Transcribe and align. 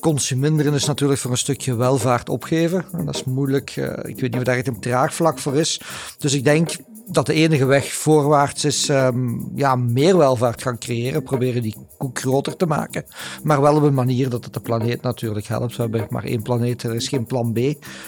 consuminderen 0.00 0.74
is 0.74 0.84
natuurlijk 0.84 1.20
voor 1.20 1.30
een 1.30 1.36
stukje 1.36 1.76
welvaart 1.76 2.28
opgeven. 2.28 2.84
En 2.92 3.04
dat 3.04 3.14
is 3.14 3.24
moeilijk. 3.24 3.76
Uh, 3.76 3.86
ik 3.86 4.20
weet 4.20 4.22
niet 4.22 4.36
of 4.36 4.42
daar 4.42 4.66
een 4.66 4.80
draagvlak 4.80 5.38
voor 5.38 5.56
is. 5.56 5.80
Dus 6.18 6.34
ik 6.34 6.44
denk 6.44 6.70
dat 7.08 7.26
de 7.26 7.32
enige 7.32 7.64
weg 7.64 7.92
voorwaarts 7.92 8.64
is 8.64 8.88
um, 8.88 9.50
ja, 9.54 9.76
meer 9.76 10.16
welvaart 10.16 10.62
gaan 10.62 10.78
creëren. 10.78 11.22
Proberen 11.22 11.62
die 11.62 11.76
koek 11.98 12.18
groter 12.18 12.56
te 12.56 12.66
maken. 12.66 13.04
Maar 13.42 13.60
wel 13.60 13.76
op 13.76 13.82
een 13.82 13.94
manier 13.94 14.28
dat 14.28 14.44
het 14.44 14.54
de 14.54 14.60
planeet 14.60 15.02
natuurlijk 15.02 15.46
helpt. 15.46 15.76
We 15.76 15.82
hebben 15.82 16.06
maar 16.10 16.24
één 16.24 16.42
planeet, 16.42 16.82
er 16.82 16.94
is 16.94 17.08
geen 17.08 17.26
plan 17.26 17.52
B. 17.52 17.58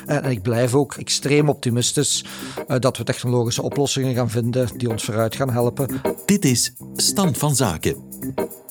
En 0.07 0.25
ik 0.25 0.43
blijf 0.43 0.75
ook 0.75 0.95
extreem 0.95 1.49
optimistisch 1.49 2.25
uh, 2.69 2.79
dat 2.79 2.97
we 2.97 3.05
technologische 3.05 3.63
oplossingen 3.63 4.15
gaan 4.15 4.31
vinden 4.31 4.69
die 4.77 4.91
ons 4.91 5.05
vooruit 5.05 5.37
gaan 5.37 5.51
helpen. 5.51 6.01
Dit 6.25 6.45
is 6.45 6.73
Stand 6.97 7.39
van 7.39 7.57
Zaken. 7.57 7.97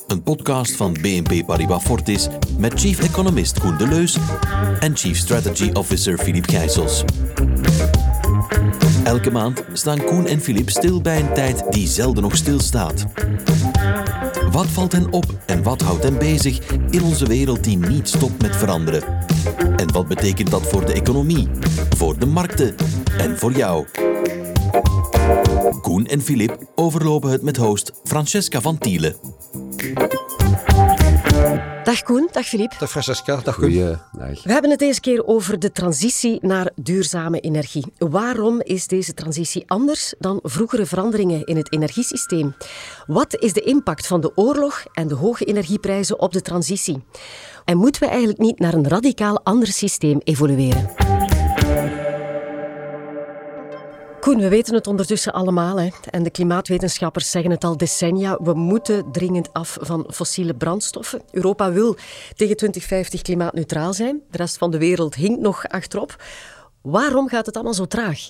Een 0.07 0.23
podcast 0.23 0.75
van 0.75 0.93
BNP 0.93 1.45
Paribas 1.45 1.83
Fortis 1.83 2.27
met 2.57 2.73
chief 2.79 2.99
economist 2.99 3.59
Koen 3.59 3.77
Deleus 3.77 4.17
en 4.79 4.97
chief 4.97 5.17
strategy 5.17 5.69
officer 5.73 6.17
Philippe 6.17 6.49
Gijsels. 6.49 7.03
Elke 9.07 9.31
maand 9.31 9.63
staan 9.73 10.03
Koen 10.03 10.25
en 10.25 10.41
Philippe 10.41 10.71
stil 10.71 11.01
bij 11.01 11.19
een 11.19 11.33
tijd 11.33 11.63
die 11.69 11.87
zelden 11.87 12.23
nog 12.23 12.35
stilstaat. 12.35 13.05
Wat 14.51 14.67
valt 14.67 14.91
hen 14.91 15.11
op 15.11 15.25
en 15.45 15.63
wat 15.63 15.81
houdt 15.81 16.03
hen 16.03 16.17
bezig 16.17 16.71
in 16.89 17.03
onze 17.03 17.25
wereld 17.25 17.63
die 17.63 17.77
niet 17.77 18.09
stopt 18.09 18.41
met 18.41 18.55
veranderen? 18.55 19.03
En 19.75 19.91
wat 19.91 20.07
betekent 20.07 20.51
dat 20.51 20.67
voor 20.67 20.85
de 20.85 20.93
economie, 20.93 21.47
voor 21.97 22.19
de 22.19 22.25
markten 22.25 22.75
en 23.17 23.37
voor 23.37 23.51
jou? 23.51 23.85
Koen 25.81 26.05
en 26.05 26.21
Philippe 26.21 26.67
overlopen 26.75 27.31
het 27.31 27.41
met 27.41 27.57
host 27.57 27.91
Francesca 28.03 28.61
van 28.61 28.77
Tielen. 28.77 29.15
Dag 31.87 32.03
Koen, 32.03 32.29
dag 32.31 32.45
Filip. 32.45 32.79
Dag 32.79 32.89
Francesca, 32.89 33.35
dag 33.35 33.55
Koen. 33.55 33.71
We 33.71 34.51
hebben 34.51 34.69
het 34.69 34.79
deze 34.79 34.99
keer 34.99 35.25
over 35.25 35.59
de 35.59 35.71
transitie 35.71 36.37
naar 36.41 36.71
duurzame 36.75 37.39
energie. 37.39 37.85
Waarom 37.97 38.61
is 38.61 38.87
deze 38.87 39.13
transitie 39.13 39.63
anders 39.67 40.13
dan 40.19 40.39
vroegere 40.43 40.85
veranderingen 40.85 41.45
in 41.45 41.57
het 41.57 41.73
energiesysteem? 41.73 42.55
Wat 43.05 43.35
is 43.35 43.53
de 43.53 43.61
impact 43.61 44.07
van 44.07 44.21
de 44.21 44.31
oorlog 44.35 44.85
en 44.93 45.07
de 45.07 45.15
hoge 45.15 45.45
energieprijzen 45.45 46.19
op 46.19 46.33
de 46.33 46.41
transitie? 46.41 47.03
En 47.65 47.77
moeten 47.77 48.01
we 48.01 48.07
eigenlijk 48.07 48.39
niet 48.39 48.59
naar 48.59 48.73
een 48.73 48.87
radicaal 48.87 49.43
ander 49.43 49.67
systeem 49.67 50.19
evolueren? 50.23 50.91
Koen, 54.27 54.39
we 54.39 54.49
weten 54.49 54.73
het 54.73 54.87
ondertussen 54.87 55.33
allemaal. 55.33 55.79
Hè. 55.79 55.89
En 56.09 56.23
de 56.23 56.29
klimaatwetenschappers 56.29 57.31
zeggen 57.31 57.51
het 57.51 57.63
al 57.63 57.77
decennia. 57.77 58.37
We 58.41 58.53
moeten 58.53 59.11
dringend 59.11 59.53
af 59.53 59.77
van 59.81 60.07
fossiele 60.09 60.55
brandstoffen. 60.55 61.21
Europa 61.31 61.71
wil 61.71 61.95
tegen 62.35 62.55
2050 62.55 63.21
klimaatneutraal 63.21 63.93
zijn. 63.93 64.21
De 64.31 64.37
rest 64.37 64.57
van 64.57 64.71
de 64.71 64.77
wereld 64.77 65.15
hinkt 65.15 65.41
nog 65.41 65.67
achterop. 65.67 66.23
Waarom 66.81 67.27
gaat 67.27 67.45
het 67.45 67.55
allemaal 67.55 67.73
zo 67.73 67.85
traag? 67.85 68.29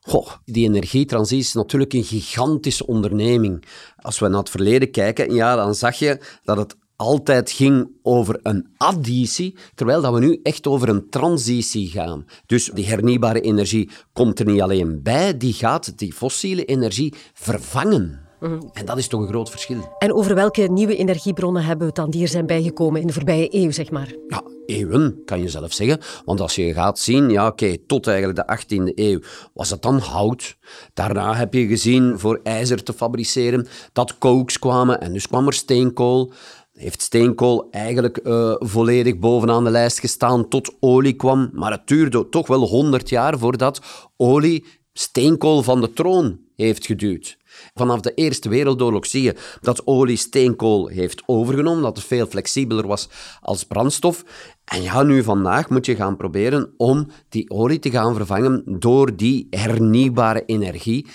Goh, 0.00 0.28
die 0.44 0.68
energietransitie 0.68 1.44
is 1.44 1.52
natuurlijk 1.52 1.92
een 1.92 2.04
gigantische 2.04 2.86
onderneming. 2.86 3.64
Als 3.96 4.18
we 4.18 4.28
naar 4.28 4.38
het 4.38 4.50
verleden 4.50 4.90
kijken, 4.90 5.34
ja, 5.34 5.56
dan 5.56 5.74
zag 5.74 5.94
je 5.94 6.18
dat 6.44 6.56
het 6.56 6.76
altijd 6.96 7.50
ging 7.50 7.90
over 8.02 8.40
een 8.42 8.68
additie, 8.76 9.56
terwijl 9.74 10.02
dat 10.02 10.12
we 10.12 10.20
nu 10.20 10.40
echt 10.42 10.66
over 10.66 10.88
een 10.88 11.08
transitie 11.10 11.88
gaan. 11.88 12.24
Dus 12.46 12.70
die 12.74 12.86
hernieuwbare 12.86 13.40
energie 13.40 13.90
komt 14.12 14.38
er 14.38 14.46
niet 14.46 14.60
alleen 14.60 15.02
bij, 15.02 15.36
die 15.36 15.52
gaat 15.52 15.98
die 15.98 16.12
fossiele 16.12 16.64
energie 16.64 17.14
vervangen. 17.32 18.24
Mhm. 18.40 18.60
En 18.72 18.86
dat 18.86 18.98
is 18.98 19.08
toch 19.08 19.20
een 19.20 19.28
groot 19.28 19.50
verschil. 19.50 19.94
En 19.98 20.12
over 20.12 20.34
welke 20.34 20.62
nieuwe 20.62 20.96
energiebronnen 20.96 21.62
hebben 21.62 21.78
we 21.78 21.86
het 21.86 21.94
dan 21.94 22.10
die 22.10 22.22
er 22.22 22.28
zijn 22.28 22.46
bijgekomen 22.46 23.00
in 23.00 23.06
de 23.06 23.12
voorbije 23.12 23.46
eeuw, 23.50 23.70
zeg 23.70 23.90
maar? 23.90 24.14
Ja, 24.28 24.42
eeuwen, 24.66 25.22
kan 25.24 25.40
je 25.40 25.48
zelf 25.48 25.72
zeggen. 25.72 26.00
Want 26.24 26.40
als 26.40 26.54
je 26.54 26.74
gaat 26.74 26.98
zien, 26.98 27.30
ja 27.30 27.46
oké, 27.46 27.76
tot 27.86 28.06
eigenlijk 28.06 28.38
de 28.38 28.58
18e 28.58 28.92
eeuw 28.94 29.20
was 29.52 29.70
het 29.70 29.82
dan 29.82 29.98
hout. 29.98 30.56
Daarna 30.94 31.34
heb 31.34 31.54
je 31.54 31.66
gezien, 31.66 32.18
voor 32.18 32.40
ijzer 32.42 32.82
te 32.82 32.92
fabriceren, 32.92 33.66
dat 33.92 34.18
kooks 34.18 34.58
kwamen 34.58 35.00
en 35.00 35.12
dus 35.12 35.28
kwam 35.28 35.46
er 35.46 35.52
steenkool 35.52 36.32
heeft 36.74 37.02
steenkool 37.02 37.68
eigenlijk 37.70 38.20
uh, 38.22 38.54
volledig 38.58 39.18
bovenaan 39.18 39.64
de 39.64 39.70
lijst 39.70 39.98
gestaan 39.98 40.48
tot 40.48 40.74
olie 40.80 41.12
kwam. 41.12 41.50
Maar 41.52 41.70
het 41.70 41.86
duurde 41.86 42.28
toch 42.28 42.46
wel 42.46 42.60
100 42.60 43.08
jaar 43.08 43.38
voordat 43.38 43.80
olie 44.16 44.64
steenkool 44.92 45.62
van 45.62 45.80
de 45.80 45.92
troon 45.92 46.38
heeft 46.56 46.86
geduwd. 46.86 47.36
Vanaf 47.74 48.00
de 48.00 48.14
Eerste 48.14 48.48
Wereldoorlog 48.48 49.06
zie 49.06 49.22
je 49.22 49.34
dat 49.60 49.86
olie 49.86 50.16
steenkool 50.16 50.86
heeft 50.86 51.22
overgenomen, 51.26 51.82
dat 51.82 51.96
het 51.96 52.06
veel 52.06 52.26
flexibeler 52.26 52.86
was 52.86 53.08
als 53.40 53.64
brandstof. 53.64 54.24
En 54.64 54.82
ja, 54.82 55.02
nu 55.02 55.22
vandaag 55.22 55.70
moet 55.70 55.86
je 55.86 55.96
gaan 55.96 56.16
proberen 56.16 56.74
om 56.76 57.06
die 57.28 57.50
olie 57.50 57.78
te 57.78 57.90
gaan 57.90 58.14
vervangen 58.14 58.62
door 58.66 59.16
die 59.16 59.46
hernieuwbare 59.50 60.44
energie. 60.46 61.06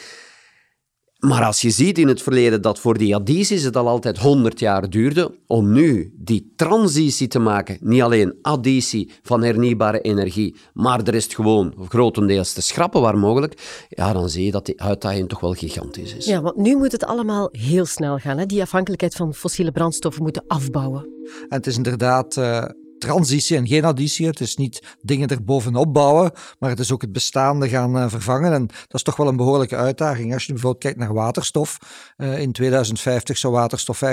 Maar 1.20 1.44
als 1.44 1.62
je 1.62 1.70
ziet 1.70 1.98
in 1.98 2.08
het 2.08 2.22
verleden 2.22 2.62
dat 2.62 2.80
voor 2.80 2.98
die 2.98 3.16
addities 3.16 3.64
het 3.64 3.76
al 3.76 3.88
altijd 3.88 4.18
100 4.18 4.60
jaar 4.60 4.90
duurde, 4.90 5.36
om 5.48 5.72
nu 5.72 6.14
die 6.18 6.54
transitie 6.56 7.28
te 7.28 7.40
maken, 7.40 7.78
niet 7.82 8.02
alleen 8.02 8.36
additie 8.42 9.12
van 9.24 9.44
hernieuwbare 9.44 10.02
energie, 10.02 10.56
maar 10.74 11.04
de 11.04 11.12
rest 11.12 11.36
gewoon 11.36 11.74
grotendeels 11.88 12.54
te 12.54 12.62
schrappen 12.62 13.02
waar 13.02 13.18
mogelijk, 13.18 13.86
ja, 13.90 14.14
dan 14.14 14.30
zie 14.30 14.46
je 14.46 14.52
dat 14.52 14.66
die 14.66 14.82
uitdaging 14.82 15.30
toch 15.30 15.40
wel 15.40 15.54
gigantisch 15.54 16.16
is. 16.16 16.26
Ja, 16.26 16.42
want 16.42 16.56
nu 16.56 16.76
moet 16.76 16.92
het 16.92 17.06
allemaal 17.06 17.50
heel 17.52 17.86
snel 17.86 18.18
gaan. 18.18 18.38
Hè? 18.38 18.46
Die 18.46 18.62
afhankelijkheid 18.62 19.16
van 19.16 19.34
fossiele 19.34 19.72
brandstoffen 19.72 20.24
moeten 20.24 20.44
afbouwen. 20.48 21.02
En 21.50 21.58
het 21.58 21.68
is 21.68 21.78
inderdaad... 21.78 22.38
Uh 22.38 22.64
transitie 23.00 23.58
en 23.58 23.68
geen 23.68 23.86
additie. 23.86 24.28
Het 24.28 24.40
is 24.40 24.56
niet 24.56 24.98
dingen 25.02 25.28
er 25.28 25.44
bovenop 25.44 25.94
bouwen, 25.94 26.32
maar 26.60 26.70
het 26.70 26.80
is 26.80 26.92
ook 26.92 27.02
het 27.02 27.12
bestaande 27.12 27.70
gaan 27.70 27.98
uh, 27.98 28.10
vervangen. 28.10 28.54
En 28.54 28.68
dat 28.68 28.94
is 28.94 29.04
toch 29.04 29.16
wel 29.16 29.28
een 29.28 29.36
behoorlijke 29.36 29.76
uitdaging. 29.76 30.34
Als 30.34 30.46
je 30.46 30.54
bijvoorbeeld 30.54 30.84
kijkt 30.84 30.98
naar 30.98 31.14
waterstof. 31.14 31.78
Uh, 32.18 32.40
in 32.40 32.52
2050 32.52 33.38
zou 33.38 33.54
waterstof 33.54 34.02
25% 34.06 34.08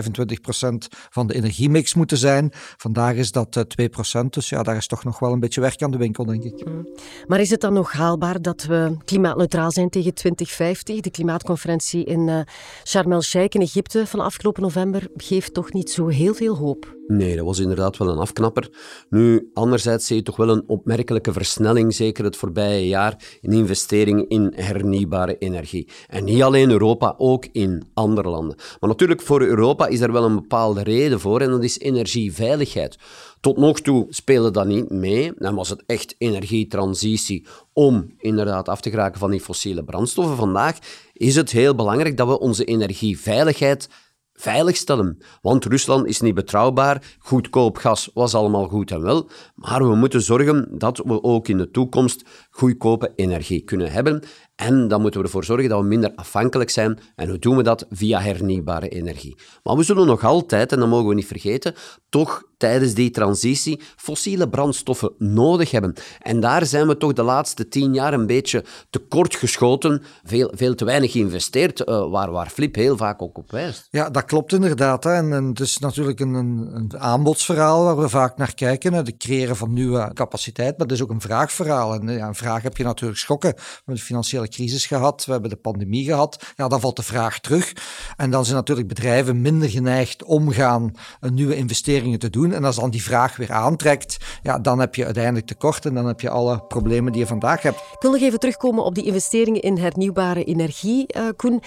van 1.10 1.26
de 1.26 1.34
energiemix 1.34 1.94
moeten 1.94 2.18
zijn. 2.18 2.50
Vandaag 2.76 3.14
is 3.14 3.32
dat 3.32 3.56
uh, 3.56 3.62
eh, 3.84 4.22
2%. 4.22 4.26
Dus 4.30 4.48
ja, 4.48 4.62
daar 4.62 4.76
is 4.76 4.86
toch 4.86 5.04
nog 5.04 5.18
wel 5.18 5.32
een 5.32 5.40
beetje 5.40 5.60
werk 5.60 5.82
aan 5.82 5.90
de 5.90 5.98
winkel, 5.98 6.24
denk 6.24 6.42
ik. 6.44 6.64
Mm. 6.64 6.88
Maar 7.26 7.40
is 7.40 7.50
het 7.50 7.60
dan 7.60 7.72
nog 7.72 7.92
haalbaar 7.92 8.42
dat 8.42 8.62
we 8.62 8.96
klimaatneutraal 9.04 9.70
zijn 9.70 9.90
tegen 9.90 10.14
2050? 10.14 11.00
De 11.00 11.10
klimaatconferentie 11.10 12.04
in 12.04 12.46
Sharm 12.84 13.12
el-Sheikh 13.12 13.54
in 13.54 13.60
Egypte 13.60 14.06
van 14.06 14.20
afgelopen 14.20 14.62
november 14.62 15.08
geeft 15.16 15.54
toch 15.54 15.72
niet 15.72 15.90
zo 15.90 16.06
heel 16.06 16.34
veel 16.34 16.56
hoop? 16.56 16.96
Nee, 17.06 17.36
dat 17.36 17.44
was 17.44 17.58
inderdaad 17.58 17.96
wel 17.96 18.08
een 18.08 18.18
afknapper. 18.18 18.68
Nu, 19.08 19.50
anderzijds 19.54 20.06
zie 20.06 20.16
je 20.16 20.22
toch 20.22 20.36
wel 20.36 20.48
een 20.48 20.64
opmerkelijke 20.66 21.32
versnelling, 21.32 21.94
zeker 21.94 22.24
het 22.24 22.36
voorbije 22.36 22.86
jaar, 22.86 23.38
in 23.40 23.52
investeringen 23.52 24.28
in 24.28 24.52
hernieuwbare 24.54 25.38
energie. 25.38 25.88
En 26.08 26.24
niet 26.24 26.42
alleen 26.42 26.70
Europa, 26.70 27.14
ook 27.18 27.46
in 27.52 27.82
andere 27.94 28.28
landen. 28.28 28.56
Maar 28.80 28.90
natuurlijk, 28.90 29.22
voor 29.22 29.42
Europa 29.42 29.86
is 29.86 30.00
er 30.00 30.12
wel 30.12 30.24
een 30.24 30.34
bepaalde 30.34 30.82
reden 30.82 31.20
voor, 31.20 31.40
en 31.40 31.50
dat 31.50 31.64
is 31.64 31.78
energieveiligheid. 31.78 32.96
Tot 33.40 33.56
nog 33.56 33.80
toe 33.80 34.06
speelde 34.08 34.50
dat 34.50 34.66
niet 34.66 34.90
mee. 34.90 35.32
Dan 35.38 35.54
was 35.54 35.68
het 35.68 35.82
echt 35.86 36.14
energietransitie 36.18 37.46
om 37.72 38.14
inderdaad 38.18 38.68
af 38.68 38.80
te 38.80 38.90
geraken 38.90 39.18
van 39.18 39.30
die 39.30 39.40
fossiele 39.40 39.84
brandstoffen. 39.84 40.36
Vandaag 40.36 40.78
is 41.12 41.36
het 41.36 41.50
heel 41.50 41.74
belangrijk 41.74 42.16
dat 42.16 42.28
we 42.28 42.40
onze 42.40 42.64
energieveiligheid 42.64 43.88
veiligstellen. 44.36 45.18
Want 45.42 45.64
Rusland 45.64 46.06
is 46.06 46.20
niet 46.20 46.34
betrouwbaar, 46.34 47.16
goedkoop 47.18 47.76
gas 47.76 48.10
was 48.14 48.34
allemaal 48.34 48.68
goed 48.68 48.90
en 48.90 49.02
wel, 49.02 49.28
maar 49.54 49.88
we 49.88 49.94
moeten 49.94 50.22
zorgen 50.22 50.68
dat 50.78 51.02
we 51.04 51.22
ook 51.22 51.48
in 51.48 51.58
de 51.58 51.70
toekomst 51.70 52.22
goedkope 52.50 53.12
energie 53.14 53.60
kunnen 53.60 53.92
hebben. 53.92 54.22
En 54.56 54.88
dan 54.88 55.00
moeten 55.00 55.20
we 55.20 55.26
ervoor 55.26 55.44
zorgen 55.44 55.68
dat 55.68 55.80
we 55.80 55.86
minder 55.86 56.12
afhankelijk 56.14 56.70
zijn. 56.70 56.98
En 57.14 57.28
hoe 57.28 57.38
doen 57.38 57.56
we 57.56 57.62
dat? 57.62 57.86
Via 57.90 58.20
hernieuwbare 58.20 58.88
energie. 58.88 59.36
Maar 59.62 59.76
we 59.76 59.82
zullen 59.82 60.06
nog 60.06 60.24
altijd, 60.24 60.72
en 60.72 60.78
dat 60.78 60.88
mogen 60.88 61.08
we 61.08 61.14
niet 61.14 61.26
vergeten, 61.26 61.74
toch 62.08 62.42
tijdens 62.56 62.94
die 62.94 63.10
transitie 63.10 63.80
fossiele 63.96 64.48
brandstoffen 64.48 65.12
nodig 65.18 65.70
hebben. 65.70 65.94
En 66.20 66.40
daar 66.40 66.66
zijn 66.66 66.86
we 66.86 66.96
toch 66.96 67.12
de 67.12 67.22
laatste 67.22 67.68
tien 67.68 67.94
jaar 67.94 68.12
een 68.12 68.26
beetje 68.26 68.64
tekort 68.90 69.34
geschoten, 69.34 70.02
veel, 70.24 70.52
veel 70.54 70.74
te 70.74 70.84
weinig 70.84 71.12
geïnvesteerd, 71.12 71.80
uh, 71.80 72.10
waar, 72.10 72.30
waar 72.30 72.50
Flip 72.50 72.74
heel 72.74 72.96
vaak 72.96 73.22
ook 73.22 73.38
op 73.38 73.50
wijst. 73.50 73.88
Ja, 73.90 74.10
dat 74.10 74.24
klopt 74.24 74.52
inderdaad. 74.52 75.04
Hè. 75.04 75.12
En, 75.12 75.32
het 75.32 75.60
is 75.60 75.78
natuurlijk 75.78 76.20
een, 76.20 76.34
een, 76.34 76.98
aanbodsverhaal 76.98 77.84
waar 77.84 77.98
we 77.98 78.08
vaak 78.08 78.36
naar 78.36 78.54
kijken, 78.54 79.04
de 79.04 79.16
creëren 79.16 79.56
van 79.56 79.72
nieuwe 79.72 80.10
capaciteit, 80.14 80.78
maar 80.78 80.86
het 80.86 80.96
is 80.96 81.02
ook 81.02 81.10
een 81.10 81.20
vraagverhaal. 81.20 81.94
En 81.94 82.08
ja, 82.08 82.26
een 82.26 82.34
vraag 82.34 82.62
heb 82.62 82.76
je 82.76 82.84
natuurlijk 82.84 83.20
schokken. 83.20 83.54
We 83.56 83.62
hebben 83.76 83.94
de 83.94 84.00
financiële 84.00 84.48
crisis 84.48 84.86
gehad, 84.86 85.24
we 85.24 85.32
hebben 85.32 85.50
de 85.50 85.56
pandemie 85.56 86.04
gehad. 86.04 86.44
Ja, 86.56 86.68
dan 86.68 86.80
valt 86.80 86.96
de 86.96 87.02
vraag 87.02 87.40
terug. 87.40 87.72
En 88.16 88.30
dan 88.30 88.44
zijn 88.44 88.56
natuurlijk 88.56 88.88
bedrijven 88.88 89.40
minder 89.40 89.68
geneigd 89.68 90.24
om 90.24 90.50
gaan 90.50 90.94
nieuwe 91.20 91.56
investeringen 91.56 92.18
te 92.18 92.30
doen. 92.30 92.45
En 92.52 92.64
als 92.64 92.76
dan 92.76 92.90
die 92.90 93.02
vraag 93.02 93.36
weer 93.36 93.52
aantrekt, 93.52 94.16
ja, 94.42 94.58
dan 94.58 94.78
heb 94.78 94.94
je 94.94 95.04
uiteindelijk 95.04 95.46
tekort 95.46 95.86
en 95.86 95.94
dan 95.94 96.06
heb 96.06 96.20
je 96.20 96.30
alle 96.30 96.62
problemen 96.68 97.12
die 97.12 97.20
je 97.20 97.26
vandaag 97.26 97.62
hebt. 97.62 97.76
Ik 97.76 98.00
wil 98.00 98.10
nog 98.10 98.20
even 98.20 98.38
terugkomen 98.38 98.84
op 98.84 98.94
die 98.94 99.04
investeringen 99.04 99.60
in 99.60 99.78
hernieuwbare 99.78 100.44
energie, 100.44 101.06
uh, 101.16 101.28
Koen 101.36 101.62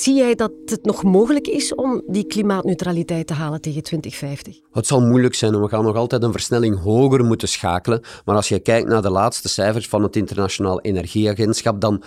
Zie 0.00 0.14
jij 0.14 0.34
dat 0.34 0.52
het 0.64 0.84
nog 0.84 1.02
mogelijk 1.02 1.46
is 1.46 1.74
om 1.74 2.02
die 2.06 2.26
klimaatneutraliteit 2.26 3.26
te 3.26 3.34
halen 3.34 3.60
tegen 3.60 3.82
2050? 3.82 4.56
Het 4.72 4.86
zal 4.86 5.00
moeilijk 5.00 5.34
zijn 5.34 5.60
we 5.60 5.68
gaan 5.68 5.84
nog 5.84 5.96
altijd 5.96 6.22
een 6.22 6.32
versnelling 6.32 6.80
hoger 6.82 7.24
moeten 7.24 7.48
schakelen. 7.48 8.00
Maar 8.24 8.36
als 8.36 8.48
je 8.48 8.58
kijkt 8.58 8.88
naar 8.88 9.02
de 9.02 9.10
laatste 9.10 9.48
cijfers 9.48 9.88
van 9.88 10.02
het 10.02 10.16
Internationaal 10.16 10.80
Energieagentschap, 10.80 11.80
dan 11.80 12.02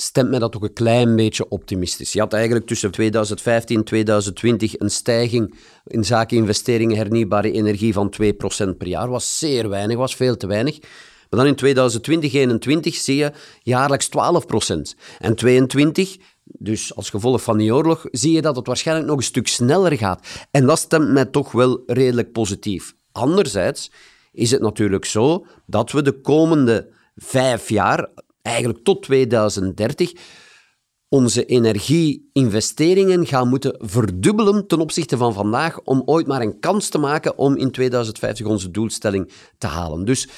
stemt 0.00 0.30
mij 0.30 0.38
dat 0.38 0.52
toch 0.52 0.62
een 0.62 0.72
klein 0.72 1.16
beetje 1.16 1.48
optimistisch. 1.48 2.12
Je 2.12 2.20
had 2.20 2.32
eigenlijk 2.32 2.66
tussen 2.66 2.90
2015 2.90 3.76
en 3.76 3.84
2020 3.84 4.78
een 4.78 4.90
stijging 4.90 5.54
in 5.86 6.04
zaken 6.04 6.36
investeringen 6.36 6.96
hernieuwbare 6.96 7.52
energie 7.52 7.92
van 7.92 8.14
2% 8.22 8.76
per 8.78 8.86
jaar. 8.86 9.08
was 9.08 9.38
zeer 9.38 9.68
weinig, 9.68 9.96
was 9.96 10.16
veel 10.16 10.36
te 10.36 10.46
weinig. 10.46 10.78
Maar 11.30 11.40
dan 11.40 11.46
in 11.46 11.54
2020, 11.54 12.30
2021 12.30 12.94
zie 12.94 13.16
je 13.16 13.32
jaarlijks 13.62 14.08
12%. 14.08 14.98
En 15.18 15.34
22 15.34 16.16
dus 16.44 16.94
als 16.94 17.10
gevolg 17.10 17.42
van 17.42 17.58
die 17.58 17.74
oorlog 17.74 18.06
zie 18.10 18.32
je 18.32 18.42
dat 18.42 18.56
het 18.56 18.66
waarschijnlijk 18.66 19.08
nog 19.08 19.16
een 19.16 19.22
stuk 19.22 19.48
sneller 19.48 19.96
gaat. 19.96 20.26
En 20.50 20.66
dat 20.66 20.78
stemt 20.78 21.08
mij 21.08 21.24
toch 21.24 21.52
wel 21.52 21.82
redelijk 21.86 22.32
positief. 22.32 22.94
Anderzijds 23.12 23.90
is 24.32 24.50
het 24.50 24.60
natuurlijk 24.60 25.04
zo 25.04 25.46
dat 25.66 25.92
we 25.92 26.02
de 26.02 26.20
komende 26.20 26.88
vijf 27.16 27.68
jaar, 27.68 28.08
eigenlijk 28.48 28.84
tot 28.84 29.02
2030, 29.02 30.12
onze 31.08 31.44
energieinvesteringen 31.44 33.26
gaan 33.26 33.48
moeten 33.48 33.74
verdubbelen 33.78 34.66
ten 34.66 34.80
opzichte 34.80 35.16
van 35.16 35.34
vandaag 35.34 35.80
om 35.80 36.02
ooit 36.04 36.26
maar 36.26 36.40
een 36.40 36.60
kans 36.60 36.88
te 36.88 36.98
maken 36.98 37.38
om 37.38 37.56
in 37.56 37.70
2050 37.70 38.46
onze 38.46 38.70
doelstelling 38.70 39.30
te 39.58 39.66
halen. 39.66 40.04
Dus 40.04 40.28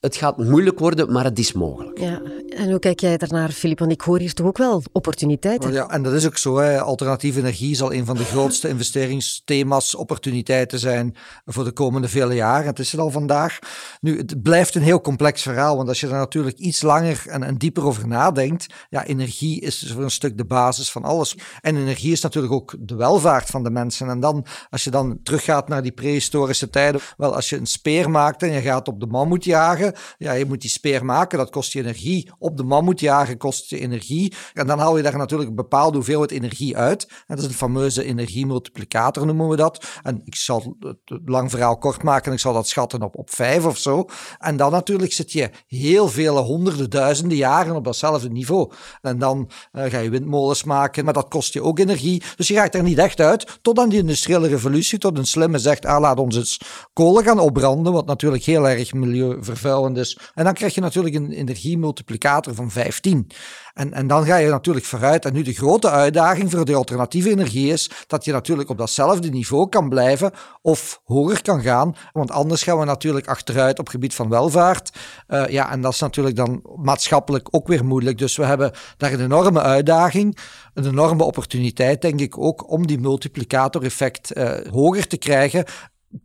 het 0.00 0.16
gaat 0.16 0.36
moeilijk 0.36 0.78
worden, 0.78 1.12
maar 1.12 1.24
het 1.24 1.38
is 1.38 1.52
mogelijk. 1.52 1.98
Ja, 1.98 2.22
en 2.48 2.70
hoe 2.70 2.78
kijk 2.78 3.00
jij 3.00 3.16
daarnaar, 3.16 3.50
Filip? 3.50 3.78
Want 3.78 3.92
ik 3.92 4.00
hoor 4.00 4.18
hier 4.18 4.34
toch 4.34 4.46
ook 4.46 4.58
wel 4.58 4.82
opportuniteiten. 4.92 5.72
Ja, 5.72 5.88
en 5.88 6.02
dat 6.02 6.12
is 6.12 6.26
ook 6.26 6.36
zo. 6.36 6.56
Hè. 6.56 6.80
Alternatieve 6.80 7.38
energie 7.38 7.74
zal 7.74 7.92
een 7.92 8.04
van 8.04 8.16
de 8.16 8.24
grootste 8.24 8.68
investeringsthema's, 8.74 9.94
opportuniteiten 9.94 10.78
zijn 10.78 11.16
voor 11.44 11.64
de 11.64 11.72
komende 11.72 12.08
vele 12.08 12.34
jaren. 12.34 12.66
Het 12.66 12.78
is 12.78 12.92
het 12.92 13.00
al 13.00 13.10
vandaag. 13.10 13.58
Nu, 14.00 14.16
het 14.16 14.42
blijft 14.42 14.74
een 14.74 14.82
heel 14.82 15.00
complex 15.00 15.42
verhaal, 15.42 15.76
want 15.76 15.88
als 15.88 16.00
je 16.00 16.06
er 16.06 16.12
natuurlijk 16.12 16.58
iets 16.58 16.82
langer 16.82 17.22
en, 17.26 17.42
en 17.42 17.56
dieper 17.56 17.84
over 17.84 18.08
nadenkt, 18.08 18.66
ja, 18.88 19.04
energie 19.04 19.60
is 19.60 19.78
dus 19.78 19.92
voor 19.92 20.02
een 20.02 20.10
stuk 20.10 20.36
de 20.36 20.44
basis 20.44 20.90
van 20.90 21.04
alles. 21.04 21.36
En 21.60 21.76
energie 21.76 22.12
is 22.12 22.20
natuurlijk 22.20 22.52
ook 22.52 22.74
de 22.78 22.94
welvaart 22.94 23.50
van 23.50 23.62
de 23.62 23.70
mensen. 23.70 24.08
En 24.08 24.20
dan, 24.20 24.46
als 24.70 24.84
je 24.84 24.90
dan 24.90 25.18
teruggaat 25.22 25.68
naar 25.68 25.82
die 25.82 25.92
prehistorische 25.92 26.70
tijden, 26.70 27.00
wel, 27.16 27.34
als 27.34 27.48
je 27.48 27.56
een 27.56 27.66
speer 27.66 28.10
maakt 28.10 28.42
en 28.42 28.52
je 28.52 28.60
gaat 28.60 28.88
op 28.88 29.00
de 29.00 29.06
mammoet 29.06 29.44
jagen, 29.44 29.87
ja, 30.18 30.32
je 30.32 30.44
moet 30.44 30.60
die 30.60 30.70
speer 30.70 31.04
maken, 31.04 31.38
dat 31.38 31.50
kost 31.50 31.72
je 31.72 31.78
energie. 31.78 32.30
Op 32.38 32.56
de 32.56 32.62
mammoet 32.62 33.00
jagen 33.00 33.36
kost 33.36 33.70
je 33.70 33.78
energie. 33.78 34.34
En 34.52 34.66
dan 34.66 34.78
haal 34.78 34.96
je 34.96 35.02
daar 35.02 35.16
natuurlijk 35.16 35.50
een 35.50 35.56
bepaalde 35.56 35.96
hoeveelheid 35.96 36.30
energie 36.30 36.76
uit. 36.76 37.06
En 37.08 37.36
dat 37.36 37.38
is 37.38 37.44
een 37.44 37.52
fameuze 37.52 38.04
energiemultiplicator, 38.04 39.26
noemen 39.26 39.48
we 39.48 39.56
dat. 39.56 39.86
En 40.02 40.20
ik 40.24 40.34
zal 40.34 40.76
het 40.80 41.20
lang 41.24 41.50
verhaal 41.50 41.78
kort 41.78 42.02
maken, 42.02 42.32
ik 42.32 42.38
zal 42.38 42.52
dat 42.52 42.68
schatten 42.68 43.02
op, 43.02 43.16
op 43.16 43.30
vijf 43.34 43.66
of 43.66 43.78
zo. 43.78 44.04
En 44.38 44.56
dan 44.56 44.72
natuurlijk 44.72 45.12
zit 45.12 45.32
je 45.32 45.50
heel 45.66 46.08
vele 46.08 46.40
honderden, 46.40 46.90
duizenden 46.90 47.36
jaren 47.36 47.76
op 47.76 47.84
datzelfde 47.84 48.30
niveau. 48.30 48.72
En 49.00 49.18
dan 49.18 49.50
uh, 49.72 49.84
ga 49.84 49.98
je 49.98 50.10
windmolens 50.10 50.64
maken, 50.64 51.04
maar 51.04 51.14
dat 51.14 51.28
kost 51.28 51.52
je 51.52 51.62
ook 51.62 51.78
energie. 51.78 52.22
Dus 52.36 52.48
je 52.48 52.54
gaat 52.54 52.74
er 52.74 52.82
niet 52.82 52.98
echt 52.98 53.20
uit 53.20 53.58
tot 53.62 53.78
aan 53.78 53.88
die 53.88 53.98
industriële 53.98 54.48
revolutie, 54.48 54.98
tot 54.98 55.18
een 55.18 55.26
slimme 55.26 55.58
zegt, 55.58 55.86
ah, 55.86 56.00
laat 56.00 56.18
ons 56.18 56.36
eens 56.36 56.60
kolen 56.92 57.24
gaan 57.24 57.38
opbranden, 57.38 57.92
wat 57.92 58.06
natuurlijk 58.06 58.44
heel 58.44 58.68
erg 58.68 58.92
milieuvervuilend 58.92 59.77
dus. 59.86 60.18
En 60.34 60.44
dan 60.44 60.54
krijg 60.54 60.74
je 60.74 60.80
natuurlijk 60.80 61.14
een 61.14 61.32
energiemultiplicator 61.32 62.54
van 62.54 62.70
15. 62.70 63.26
En, 63.74 63.92
en 63.92 64.06
dan 64.06 64.24
ga 64.24 64.36
je 64.36 64.48
natuurlijk 64.48 64.86
vooruit. 64.86 65.24
En 65.24 65.32
nu 65.32 65.42
de 65.42 65.52
grote 65.52 65.90
uitdaging 65.90 66.50
voor 66.50 66.64
de 66.64 66.74
alternatieve 66.74 67.30
energie 67.30 67.72
is 67.72 67.90
dat 68.06 68.24
je 68.24 68.32
natuurlijk 68.32 68.68
op 68.68 68.78
datzelfde 68.78 69.28
niveau 69.28 69.68
kan 69.68 69.88
blijven 69.88 70.32
of 70.62 71.00
hoger 71.04 71.42
kan 71.42 71.62
gaan. 71.62 71.96
Want 72.12 72.30
anders 72.30 72.62
gaan 72.62 72.78
we 72.78 72.84
natuurlijk 72.84 73.26
achteruit 73.26 73.78
op 73.78 73.88
gebied 73.88 74.14
van 74.14 74.28
welvaart. 74.28 74.90
Uh, 75.28 75.46
ja, 75.48 75.70
en 75.70 75.80
dat 75.80 75.92
is 75.92 76.00
natuurlijk 76.00 76.36
dan 76.36 76.62
maatschappelijk 76.76 77.48
ook 77.50 77.66
weer 77.66 77.84
moeilijk. 77.84 78.18
Dus 78.18 78.36
we 78.36 78.44
hebben 78.44 78.72
daar 78.96 79.12
een 79.12 79.20
enorme 79.20 79.60
uitdaging, 79.60 80.38
een 80.74 80.86
enorme 80.86 81.24
opportuniteit, 81.24 82.02
denk 82.02 82.20
ik 82.20 82.38
ook, 82.38 82.70
om 82.70 82.86
die 82.86 82.98
multiplicator-effect 82.98 84.36
uh, 84.36 84.50
hoger 84.70 85.06
te 85.06 85.16
krijgen. 85.16 85.64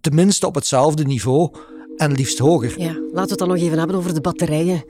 Tenminste 0.02 0.48
op 0.48 0.56
hetzelfde 0.56 1.04
niveau 1.04 1.56
en 1.98 2.12
liefst 2.12 2.40
hoger. 2.40 2.74
Ja, 2.78 2.94
laten 2.94 3.14
we 3.14 3.20
het 3.20 3.38
dan 3.38 3.48
nog 3.48 3.58
even 3.58 3.78
hebben 3.78 3.96
over 3.96 4.14
de 4.14 4.22
batterijen. 4.22 4.84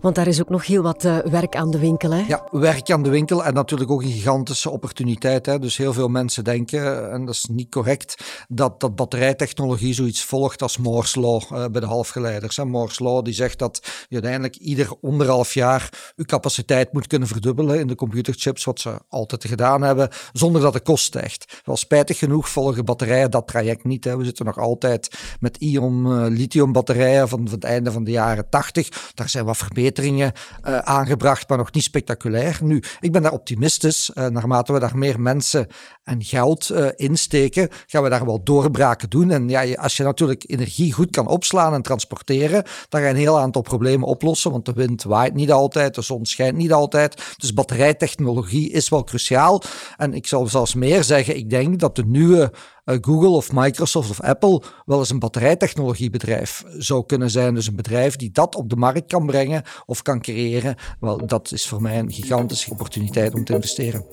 Want 0.00 0.14
daar 0.14 0.26
is 0.26 0.40
ook 0.40 0.48
nog 0.48 0.66
heel 0.66 0.82
wat 0.82 1.04
uh, 1.04 1.18
werk 1.18 1.56
aan 1.56 1.70
de 1.70 1.78
winkel. 1.78 2.10
Hè? 2.10 2.24
Ja, 2.26 2.46
werk 2.50 2.90
aan 2.90 3.02
de 3.02 3.10
winkel 3.10 3.44
en 3.44 3.54
natuurlijk 3.54 3.90
ook 3.90 4.02
een 4.02 4.10
gigantische 4.10 4.70
opportuniteit. 4.70 5.46
Hè. 5.46 5.58
Dus 5.58 5.76
heel 5.76 5.92
veel 5.92 6.08
mensen 6.08 6.44
denken, 6.44 7.12
en 7.12 7.24
dat 7.24 7.34
is 7.34 7.46
niet 7.50 7.70
correct, 7.70 8.44
dat, 8.48 8.80
dat 8.80 8.96
batterijtechnologie 8.96 9.94
zoiets 9.94 10.24
volgt 10.24 10.62
als 10.62 10.78
Moore's 10.78 11.14
Law 11.14 11.42
uh, 11.42 11.64
bij 11.66 11.80
de 11.80 11.86
halfgeleiders. 11.86 12.58
Moore's 12.58 12.98
Law 12.98 13.24
die 13.24 13.34
zegt 13.34 13.58
dat 13.58 13.80
je 14.08 14.14
uiteindelijk 14.14 14.56
ieder 14.56 14.88
anderhalf 15.02 15.54
jaar 15.54 16.12
je 16.16 16.24
capaciteit 16.24 16.92
moet 16.92 17.06
kunnen 17.06 17.28
verdubbelen 17.28 17.78
in 17.78 17.86
de 17.86 17.94
computerchips, 17.94 18.64
wat 18.64 18.80
ze 18.80 18.98
altijd 19.08 19.44
gedaan 19.44 19.82
hebben, 19.82 20.08
zonder 20.32 20.62
dat 20.62 20.72
de 20.72 20.80
kost 20.80 21.04
stijgt. 21.04 21.60
Wel 21.64 21.76
spijtig 21.76 22.18
genoeg 22.18 22.48
volgen 22.48 22.84
batterijen 22.84 23.30
dat 23.30 23.46
traject 23.46 23.84
niet. 23.84 24.04
Hè. 24.04 24.16
We 24.16 24.24
zitten 24.24 24.44
nog 24.44 24.58
altijd 24.58 25.18
met 25.40 25.56
ion 25.56 26.06
uh, 26.06 26.26
lithium 26.28 26.72
batterijen 26.72 27.28
van, 27.28 27.40
van 27.44 27.54
het 27.54 27.64
einde 27.64 27.92
van 27.92 28.04
de 28.04 28.10
jaren 28.10 28.48
80. 28.48 29.12
Daar 29.14 29.28
zijn 29.28 29.44
wat 29.44 29.56
verbeteringen 29.56 29.88
verbeteringen 29.94 30.32
uh, 30.68 30.78
aangebracht, 30.78 31.48
maar 31.48 31.58
nog 31.58 31.72
niet 31.72 31.82
spectaculair. 31.82 32.58
Nu, 32.62 32.82
ik 33.00 33.12
ben 33.12 33.22
daar 33.22 33.32
optimistisch. 33.32 34.10
Uh, 34.14 34.26
naarmate 34.26 34.72
we 34.72 34.78
daar 34.78 34.98
meer 34.98 35.20
mensen 35.20 35.66
en 36.04 36.24
geld 36.24 36.70
uh, 36.72 36.86
insteken, 36.96 37.68
gaan 37.86 38.02
we 38.02 38.08
daar 38.08 38.24
wel 38.24 38.42
doorbraken 38.42 39.10
doen. 39.10 39.30
En 39.30 39.48
ja, 39.48 39.74
als 39.74 39.96
je 39.96 40.02
natuurlijk 40.02 40.44
energie 40.46 40.92
goed 40.92 41.10
kan 41.10 41.26
opslaan 41.26 41.74
en 41.74 41.82
transporteren, 41.82 42.64
dan 42.88 43.00
ga 43.00 43.06
je 43.06 43.12
een 43.12 43.18
heel 43.18 43.38
aantal 43.38 43.62
problemen 43.62 44.08
oplossen. 44.08 44.50
Want 44.50 44.64
de 44.64 44.72
wind 44.72 45.02
waait 45.02 45.34
niet 45.34 45.52
altijd, 45.52 45.94
de 45.94 46.02
zon 46.02 46.26
schijnt 46.26 46.56
niet 46.56 46.72
altijd. 46.72 47.34
Dus 47.36 47.54
batterijtechnologie 47.54 48.70
is 48.70 48.88
wel 48.88 49.04
cruciaal. 49.04 49.62
En 49.96 50.14
ik 50.14 50.26
zal 50.26 50.46
zelfs 50.46 50.74
meer 50.74 51.04
zeggen, 51.04 51.36
ik 51.36 51.50
denk 51.50 51.78
dat 51.78 51.96
de 51.96 52.04
nieuwe 52.06 52.42
eh, 52.42 52.50
Google 52.84 53.28
of 53.28 53.52
Microsoft 53.52 54.10
of 54.10 54.20
Apple 54.20 54.62
wel 54.84 54.98
eens 54.98 55.10
een 55.10 55.18
batterijtechnologiebedrijf 55.18 56.64
zou 56.78 57.06
kunnen 57.06 57.30
zijn. 57.30 57.54
Dus 57.54 57.66
een 57.66 57.76
bedrijf 57.76 58.16
die 58.16 58.30
dat 58.30 58.54
op 58.54 58.68
de 58.68 58.76
markt 58.76 59.06
kan 59.06 59.26
brengen 59.26 59.62
of 59.86 60.02
kan 60.02 60.20
creëren. 60.20 60.74
Wel, 61.00 61.26
dat 61.26 61.52
is 61.52 61.68
voor 61.68 61.82
mij 61.82 61.98
een 61.98 62.12
gigantische 62.12 62.70
opportuniteit 62.70 63.34
om 63.34 63.44
te 63.44 63.54
investeren. 63.54 64.04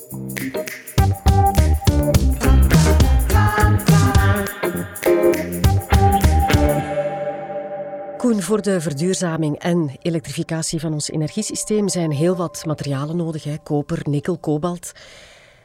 Koen, 8.17 8.41
voor 8.41 8.61
de 8.61 8.81
verduurzaming 8.81 9.59
en 9.59 9.91
elektrificatie 10.01 10.79
van 10.79 10.93
ons 10.93 11.09
energiesysteem 11.09 11.89
zijn 11.89 12.11
heel 12.11 12.35
wat 12.35 12.63
materialen 12.65 13.15
nodig. 13.15 13.43
Hè? 13.43 13.57
Koper, 13.63 13.99
nikkel, 14.03 14.37
kobalt. 14.37 14.91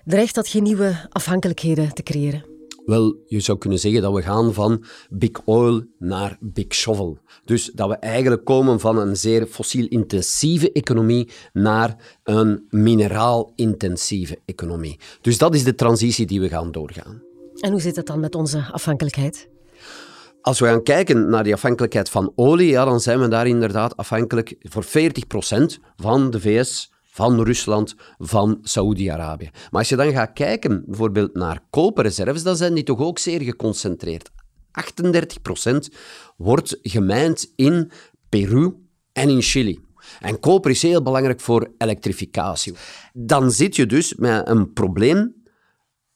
Dreigt 0.04 0.34
dat 0.34 0.48
geen 0.48 0.62
nieuwe 0.62 1.08
afhankelijkheden 1.10 1.94
te 1.94 2.02
creëren? 2.02 2.51
Wel, 2.84 3.16
je 3.26 3.40
zou 3.40 3.58
kunnen 3.58 3.78
zeggen 3.78 4.02
dat 4.02 4.14
we 4.14 4.22
gaan 4.22 4.54
van 4.54 4.84
big 5.10 5.30
oil 5.44 5.82
naar 5.98 6.36
big 6.40 6.74
shovel. 6.74 7.18
Dus 7.44 7.70
dat 7.74 7.88
we 7.88 7.94
eigenlijk 7.94 8.44
komen 8.44 8.80
van 8.80 8.98
een 8.98 9.16
zeer 9.16 9.46
fossiel-intensieve 9.46 10.72
economie 10.72 11.30
naar 11.52 12.18
een 12.24 12.66
mineraal-intensieve 12.70 14.38
economie. 14.44 14.98
Dus 15.20 15.38
dat 15.38 15.54
is 15.54 15.64
de 15.64 15.74
transitie 15.74 16.26
die 16.26 16.40
we 16.40 16.48
gaan 16.48 16.72
doorgaan. 16.72 17.22
En 17.60 17.70
hoe 17.70 17.80
zit 17.80 17.96
het 17.96 18.06
dan 18.06 18.20
met 18.20 18.34
onze 18.34 18.68
afhankelijkheid? 18.72 19.48
Als 20.42 20.60
we 20.60 20.66
gaan 20.66 20.82
kijken 20.82 21.28
naar 21.28 21.44
die 21.44 21.54
afhankelijkheid 21.54 22.10
van 22.10 22.32
olie, 22.34 22.68
ja, 22.68 22.84
dan 22.84 23.00
zijn 23.00 23.20
we 23.20 23.28
daar 23.28 23.46
inderdaad 23.46 23.96
afhankelijk 23.96 24.56
voor 24.60 24.84
40% 24.84 24.88
van 25.96 26.30
de 26.30 26.40
VS 26.40 26.91
van 27.12 27.42
Rusland, 27.42 27.94
van 28.18 28.58
Saoedi-Arabië. 28.62 29.50
Maar 29.52 29.80
als 29.80 29.88
je 29.88 29.96
dan 29.96 30.12
gaat 30.12 30.32
kijken 30.32 30.84
bijvoorbeeld 30.86 31.34
naar 31.34 31.64
koperreserves, 31.70 32.42
dan 32.42 32.56
zijn 32.56 32.74
die 32.74 32.84
toch 32.84 33.00
ook 33.00 33.18
zeer 33.18 33.40
geconcentreerd. 33.40 34.30
38% 35.90 35.94
wordt 36.36 36.78
gemijnd 36.82 37.52
in 37.56 37.90
Peru 38.28 38.72
en 39.12 39.28
in 39.28 39.42
Chili. 39.42 39.80
En 40.20 40.40
koper 40.40 40.70
is 40.70 40.82
heel 40.82 41.02
belangrijk 41.02 41.40
voor 41.40 41.72
elektrificatie. 41.78 42.74
Dan 43.12 43.50
zit 43.50 43.76
je 43.76 43.86
dus 43.86 44.14
met 44.14 44.48
een 44.48 44.72
probleem 44.72 45.34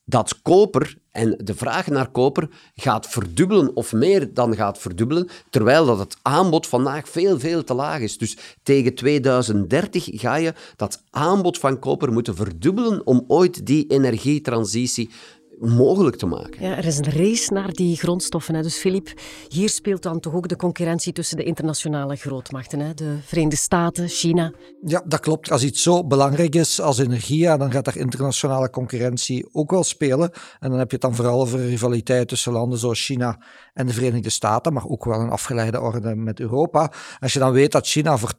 dat 0.05 0.43
koper 0.43 0.99
en 1.17 1.37
de 1.45 1.55
vraag 1.55 1.87
naar 1.87 2.09
koper 2.09 2.49
gaat 2.75 3.07
verdubbelen 3.07 3.77
of 3.77 3.93
meer 3.93 4.35
dan 4.35 4.55
gaat 4.55 4.79
verdubbelen, 4.79 5.29
terwijl 5.51 5.87
dat 5.87 5.99
het 5.99 6.17
aanbod 6.23 6.67
vandaag 6.67 7.09
veel, 7.09 7.39
veel 7.39 7.65
te 7.65 7.75
laag 7.75 8.01
is. 8.01 8.19
Dus 8.19 8.37
tegen 8.63 8.95
2030 8.95 10.09
ga 10.13 10.35
je 10.35 10.55
dat 10.77 11.03
aanbod 11.11 11.59
van 11.59 11.79
koper 11.79 12.13
moeten 12.13 12.37
verdubbelen 12.37 13.07
om 13.07 13.25
ooit 13.27 13.67
die 13.67 13.87
energietransitie 13.87 15.11
mogelijk 15.59 16.17
te 16.17 16.27
maken. 16.27 16.63
Ja, 16.63 16.77
er 16.77 16.85
is 16.85 16.99
een 16.99 17.13
race 17.13 17.53
naar 17.53 17.73
die 17.73 17.97
grondstoffen. 17.97 18.55
Hè. 18.55 18.63
Dus 18.63 18.77
Filip, 18.77 19.13
hier 19.49 19.69
speelt 19.69 20.03
dan 20.03 20.21
toch 20.21 20.35
ook 20.35 20.49
de 20.49 20.57
concurrentie 20.57 21.13
tussen 21.13 21.37
de 21.37 21.43
internationale 21.43 22.17
grootmachten. 22.17 22.81
Hè. 22.81 22.95
De 22.95 23.17
Verenigde 23.25 23.57
Staten, 23.57 24.09
China. 24.09 24.53
Ja, 24.85 25.03
dat 25.07 25.21
klopt. 25.21 25.51
Als 25.51 25.65
iets 25.65 25.83
zo 25.83 26.05
belangrijk 26.07 26.55
is 26.55 26.81
als 26.81 26.99
energie, 26.99 27.39
ja, 27.39 27.57
dan 27.57 27.71
gaat 27.71 27.85
daar 27.85 27.97
internationale 27.97 28.71
concurrentie 28.71 29.49
ook 29.53 29.71
wel 29.71 29.85
spelen. 29.85 30.31
En 30.61 30.71
dan 30.71 30.79
heb 30.79 30.89
je 30.91 30.97
het 30.97 31.05
dan 31.05 31.15
vooral 31.15 31.41
over 31.41 31.67
rivaliteit 31.67 32.29
tussen 32.29 32.53
landen 32.53 32.79
zoals 32.79 33.05
China 33.05 33.43
en 33.77 33.87
de 33.87 33.93
Verenigde 33.93 34.31
Staten, 34.31 34.73
maar 34.73 34.87
ook 34.87 35.05
wel 35.05 35.21
een 35.21 35.31
afgeleide 35.31 35.81
orde 35.81 36.15
met 36.15 36.41
Europa. 36.41 36.93
Als 37.21 37.33
je 37.33 37.39
dan 37.39 37.53
weet 37.53 37.73
dat 37.73 37.87
China 37.87 38.17
voor 38.19 38.33
80% 38.33 38.37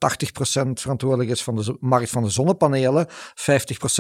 verantwoordelijk 0.74 1.30
is 1.30 1.44
van 1.44 1.56
de 1.56 1.78
markt 1.80 2.10
van 2.10 2.24
de 2.24 2.30
zonnepanelen, 2.30 3.08
50% 3.08 3.12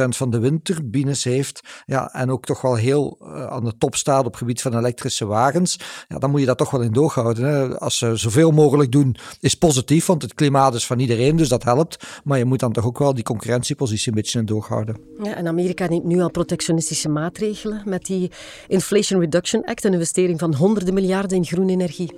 van 0.07 0.29
de 0.29 0.39
windturbines 0.39 1.23
heeft, 1.23 1.61
ja, 1.85 2.13
en 2.13 2.31
ook 2.31 2.45
toch 2.45 2.61
wel 2.61 2.75
heel 2.75 3.17
uh, 3.21 3.45
aan 3.45 3.63
de 3.63 3.77
top 3.77 3.95
staat 3.95 4.19
op 4.19 4.25
het 4.25 4.37
gebied 4.37 4.61
van 4.61 4.77
elektrische 4.77 5.25
wagens, 5.25 5.79
ja, 6.07 6.17
dan 6.17 6.29
moet 6.29 6.39
je 6.39 6.45
dat 6.45 6.57
toch 6.57 6.71
wel 6.71 6.81
in 6.81 6.93
doorhouden. 6.93 7.45
Hè. 7.45 7.79
Als 7.79 7.97
ze 7.97 8.15
zoveel 8.15 8.51
mogelijk 8.51 8.91
doen, 8.91 9.15
is 9.39 9.55
positief, 9.55 10.05
want 10.05 10.21
het 10.21 10.33
klimaat 10.33 10.73
is 10.73 10.85
van 10.85 10.99
iedereen, 10.99 11.35
dus 11.35 11.49
dat 11.49 11.63
helpt. 11.63 12.05
Maar 12.23 12.37
je 12.37 12.45
moet 12.45 12.59
dan 12.59 12.71
toch 12.71 12.85
ook 12.85 12.97
wel 12.97 13.13
die 13.13 13.23
concurrentiepositie 13.23 14.07
een 14.09 14.17
beetje 14.17 14.39
in 14.39 14.45
doorhouden. 14.45 14.97
Ja, 15.23 15.35
en 15.35 15.47
Amerika 15.47 15.87
neemt 15.87 16.05
nu 16.05 16.21
al 16.21 16.31
protectionistische 16.31 17.09
maatregelen 17.09 17.81
met 17.85 18.05
die 18.05 18.31
Inflation 18.67 19.19
Reduction 19.19 19.65
Act, 19.65 19.83
een 19.83 19.93
investering 19.93 20.39
van 20.39 20.55
honderden 20.55 20.93
miljarden 20.93 21.26
in 21.31 21.45
groene 21.45 21.71
energie. 21.71 22.11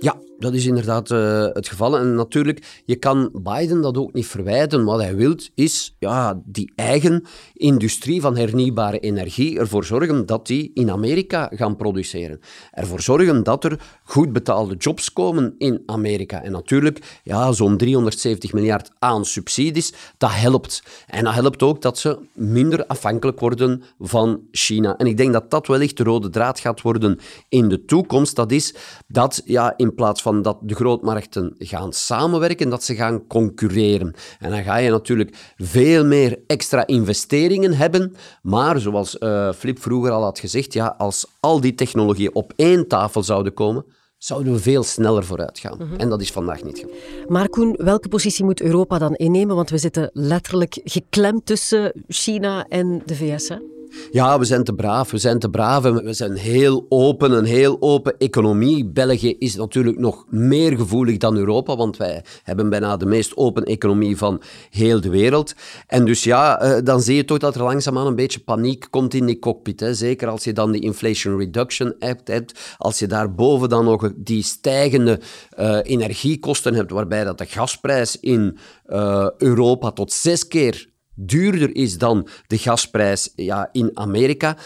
Ja, 0.00 0.20
dat 0.38 0.54
is 0.54 0.66
inderdaad 0.66 1.10
uh, 1.10 1.46
het 1.52 1.68
geval. 1.68 1.98
En 1.98 2.14
natuurlijk, 2.14 2.82
je 2.84 2.96
kan 2.96 3.30
Biden 3.32 3.80
dat 3.80 3.96
ook 3.96 4.12
niet 4.12 4.26
verwijten. 4.26 4.84
Wat 4.84 5.00
hij 5.00 5.16
wil 5.16 5.36
is 5.54 5.96
ja, 5.98 6.40
die 6.44 6.72
eigen 6.76 7.24
industrie 7.52 8.20
van 8.20 8.36
hernieuwbare 8.36 8.98
energie 8.98 9.58
ervoor 9.58 9.84
zorgen 9.84 10.26
dat 10.26 10.46
die 10.46 10.70
in 10.74 10.90
Amerika 10.90 11.50
gaan 11.54 11.76
produceren. 11.76 12.40
Ervoor 12.70 13.00
zorgen 13.00 13.42
dat 13.42 13.64
er 13.64 13.80
goed 14.04 14.32
betaalde 14.32 14.76
jobs 14.76 15.12
komen 15.12 15.54
in 15.58 15.82
Amerika. 15.86 16.42
En 16.42 16.52
natuurlijk, 16.52 17.20
ja, 17.22 17.52
zo'n 17.52 17.76
370 17.76 18.52
miljard 18.52 18.90
aan 18.98 19.24
subsidies, 19.24 19.92
dat 20.18 20.30
helpt. 20.32 20.82
En 21.06 21.24
dat 21.24 21.34
helpt 21.34 21.62
ook 21.62 21.82
dat 21.82 21.98
ze 21.98 22.18
minder 22.32 22.86
afhankelijk 22.86 23.40
worden 23.40 23.82
van 23.98 24.40
China. 24.50 24.96
En 24.96 25.06
ik 25.06 25.16
denk 25.16 25.32
dat 25.32 25.50
dat 25.50 25.66
wellicht 25.66 25.96
de 25.96 26.02
rode 26.02 26.30
draad 26.30 26.60
gaat 26.60 26.82
worden 26.82 27.18
in 27.48 27.68
de 27.68 27.84
toekomst. 27.84 28.36
Dat 28.36 28.52
is 28.52 28.74
dat 29.06 29.42
ja, 29.44 29.74
in 29.76 29.94
plaats 29.94 30.22
van 30.24 30.42
dat 30.42 30.58
de 30.60 30.74
grootmarkten 30.74 31.54
gaan 31.58 31.92
samenwerken, 31.92 32.70
dat 32.70 32.84
ze 32.84 32.94
gaan 32.94 33.26
concurreren. 33.26 34.14
En 34.38 34.50
dan 34.50 34.62
ga 34.62 34.76
je 34.76 34.90
natuurlijk 34.90 35.52
veel 35.56 36.04
meer 36.04 36.38
extra 36.46 36.86
investeringen 36.86 37.72
hebben. 37.72 38.14
Maar 38.42 38.80
zoals 38.80 39.16
uh, 39.20 39.52
Flip 39.52 39.78
vroeger 39.78 40.10
al 40.10 40.22
had 40.22 40.38
gezegd, 40.38 40.72
ja, 40.72 40.94
als 40.98 41.26
al 41.40 41.60
die 41.60 41.74
technologieën 41.74 42.34
op 42.34 42.52
één 42.56 42.88
tafel 42.88 43.22
zouden 43.22 43.54
komen, 43.54 43.84
zouden 44.18 44.52
we 44.52 44.58
veel 44.58 44.82
sneller 44.82 45.24
vooruit 45.24 45.58
gaan. 45.58 45.76
Mhm. 45.78 45.94
En 45.96 46.08
dat 46.08 46.20
is 46.20 46.32
vandaag 46.32 46.62
niet 46.62 46.78
gebeurd. 46.78 47.28
Maar 47.28 47.48
Koen, 47.48 47.74
welke 47.76 48.08
positie 48.08 48.44
moet 48.44 48.60
Europa 48.60 48.98
dan 48.98 49.14
innemen? 49.14 49.56
Want 49.56 49.70
we 49.70 49.78
zitten 49.78 50.10
letterlijk 50.12 50.80
geklemd 50.84 51.46
tussen 51.46 51.92
China 52.08 52.66
en 52.68 53.02
de 53.06 53.14
VS. 53.14 53.48
Hè? 53.48 53.56
Ja, 54.10 54.38
we 54.38 54.44
zijn 54.44 54.64
te 54.64 54.72
braaf. 54.72 55.10
We 55.10 55.18
zijn 55.18 55.38
te 55.38 55.50
braaf 55.50 55.82
we 55.82 56.12
zijn 56.12 56.34
heel 56.34 56.86
open, 56.88 57.32
een 57.32 57.44
heel 57.44 57.76
open 57.80 58.18
economie. 58.18 58.86
België 58.86 59.36
is 59.38 59.56
natuurlijk 59.56 59.98
nog 59.98 60.24
meer 60.28 60.76
gevoelig 60.76 61.16
dan 61.16 61.36
Europa, 61.36 61.76
want 61.76 61.96
wij 61.96 62.24
hebben 62.42 62.70
bijna 62.70 62.96
de 62.96 63.06
meest 63.06 63.36
open 63.36 63.64
economie 63.64 64.16
van 64.16 64.42
heel 64.70 65.00
de 65.00 65.08
wereld. 65.08 65.54
En 65.86 66.04
dus 66.04 66.24
ja, 66.24 66.60
eh, 66.60 66.82
dan 66.84 67.02
zie 67.02 67.16
je 67.16 67.24
toch 67.24 67.38
dat 67.38 67.54
er 67.54 67.62
langzaamaan 67.62 68.06
een 68.06 68.14
beetje 68.14 68.40
paniek 68.40 68.86
komt 68.90 69.14
in 69.14 69.26
die 69.26 69.38
cockpit. 69.38 69.80
Hè. 69.80 69.94
Zeker 69.94 70.28
als 70.28 70.44
je 70.44 70.52
dan 70.52 70.72
die 70.72 70.82
Inflation 70.82 71.38
Reduction 71.38 71.94
Act 71.98 72.28
hebt, 72.28 72.74
als 72.78 72.98
je 72.98 73.06
daarboven 73.06 73.68
dan 73.68 73.84
nog 73.84 74.12
die 74.16 74.42
stijgende 74.42 75.20
uh, 75.58 75.78
energiekosten 75.82 76.74
hebt, 76.74 76.90
waarbij 76.90 77.24
dat 77.24 77.38
de 77.38 77.46
gasprijs 77.46 78.20
in 78.20 78.58
uh, 78.86 79.28
Europa 79.38 79.90
tot 79.90 80.12
zes 80.12 80.48
keer 80.48 80.92
duurder 81.14 81.76
is 81.76 81.98
dan 81.98 82.28
de 82.46 82.58
gasprijs 82.58 83.32
ja, 83.36 83.68
in 83.72 83.90
Amerika. 83.94 84.56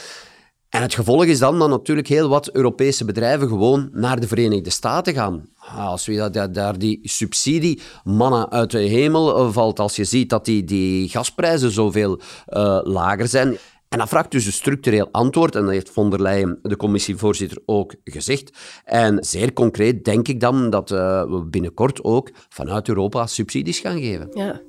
En 0.69 0.83
het 0.83 0.95
gevolg 0.95 1.25
is 1.25 1.39
dan 1.39 1.59
dat 1.59 1.69
natuurlijk 1.69 2.09
heel 2.09 2.29
wat 2.29 2.51
Europese 2.51 3.05
bedrijven 3.05 3.49
gewoon 3.49 3.89
naar 3.93 4.21
de 4.21 4.29
Verenigde 4.29 4.71
Staten 4.71 5.15
gaan. 5.15 5.49
Ah, 5.57 5.87
als 5.87 6.07
we 6.07 6.31
dat, 6.31 6.55
daar 6.55 6.79
die 6.79 7.01
subsidie 7.03 7.81
mannen 8.05 8.51
uit 8.51 8.71
de 8.71 8.79
hemel 8.79 9.39
eh, 9.39 9.53
valt, 9.53 9.79
als 9.79 9.97
je 9.97 10.05
ziet 10.05 10.31
dat 10.31 10.45
die, 10.45 10.65
die 10.65 11.09
gasprijzen 11.09 11.71
zoveel 11.71 12.21
uh, 12.49 12.81
lager 12.83 13.29
zijn. 13.29 13.57
En 13.89 13.99
dat 13.99 14.09
vraagt 14.09 14.31
dus 14.31 14.47
een 14.47 14.53
structureel 14.53 15.09
antwoord, 15.11 15.55
en 15.55 15.63
dat 15.63 15.71
heeft 15.71 15.91
von 15.91 16.11
der 16.11 16.23
Leyen, 16.23 16.59
de 16.63 16.77
commissievoorzitter, 16.77 17.59
ook 17.67 17.95
gezegd. 18.05 18.51
En 18.85 19.25
zeer 19.25 19.53
concreet 19.53 20.05
denk 20.05 20.29
ik 20.29 20.41
dan 20.41 20.71
dat 20.71 20.91
uh, 20.91 21.23
we 21.23 21.45
binnenkort 21.45 22.05
ook 22.05 22.31
vanuit 22.49 22.89
Europa 22.89 23.27
subsidies 23.27 23.79
gaan 23.79 24.01
geven. 24.01 24.31
Ja. 24.33 24.61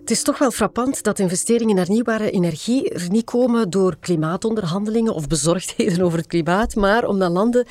Het 0.00 0.10
is 0.10 0.22
toch 0.22 0.38
wel 0.38 0.50
frappant 0.50 1.02
dat 1.02 1.18
investeringen 1.18 1.70
in 1.70 1.76
hernieuwbare 1.76 2.30
energie 2.30 2.90
er 2.90 3.10
niet 3.10 3.24
komen 3.24 3.70
door 3.70 3.96
klimaatonderhandelingen 4.00 5.14
of 5.14 5.26
bezorgdheden 5.26 6.00
over 6.06 6.18
het 6.18 6.26
klimaat, 6.26 6.74
maar 6.74 7.06
omdat 7.06 7.30
landen 7.30 7.66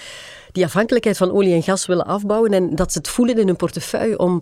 die 0.52 0.66
afhankelijkheid 0.66 1.18
van 1.18 1.32
olie 1.32 1.54
en 1.54 1.64
gas 1.64 1.86
willen 1.86 2.06
afbouwen 2.06 2.54
en 2.54 2.76
dat 2.76 2.92
ze 2.92 2.98
het 2.98 3.08
voelen 3.08 3.38
in 3.38 3.48
hun 3.48 3.56
portefeuille 3.56 4.18
om 4.18 4.42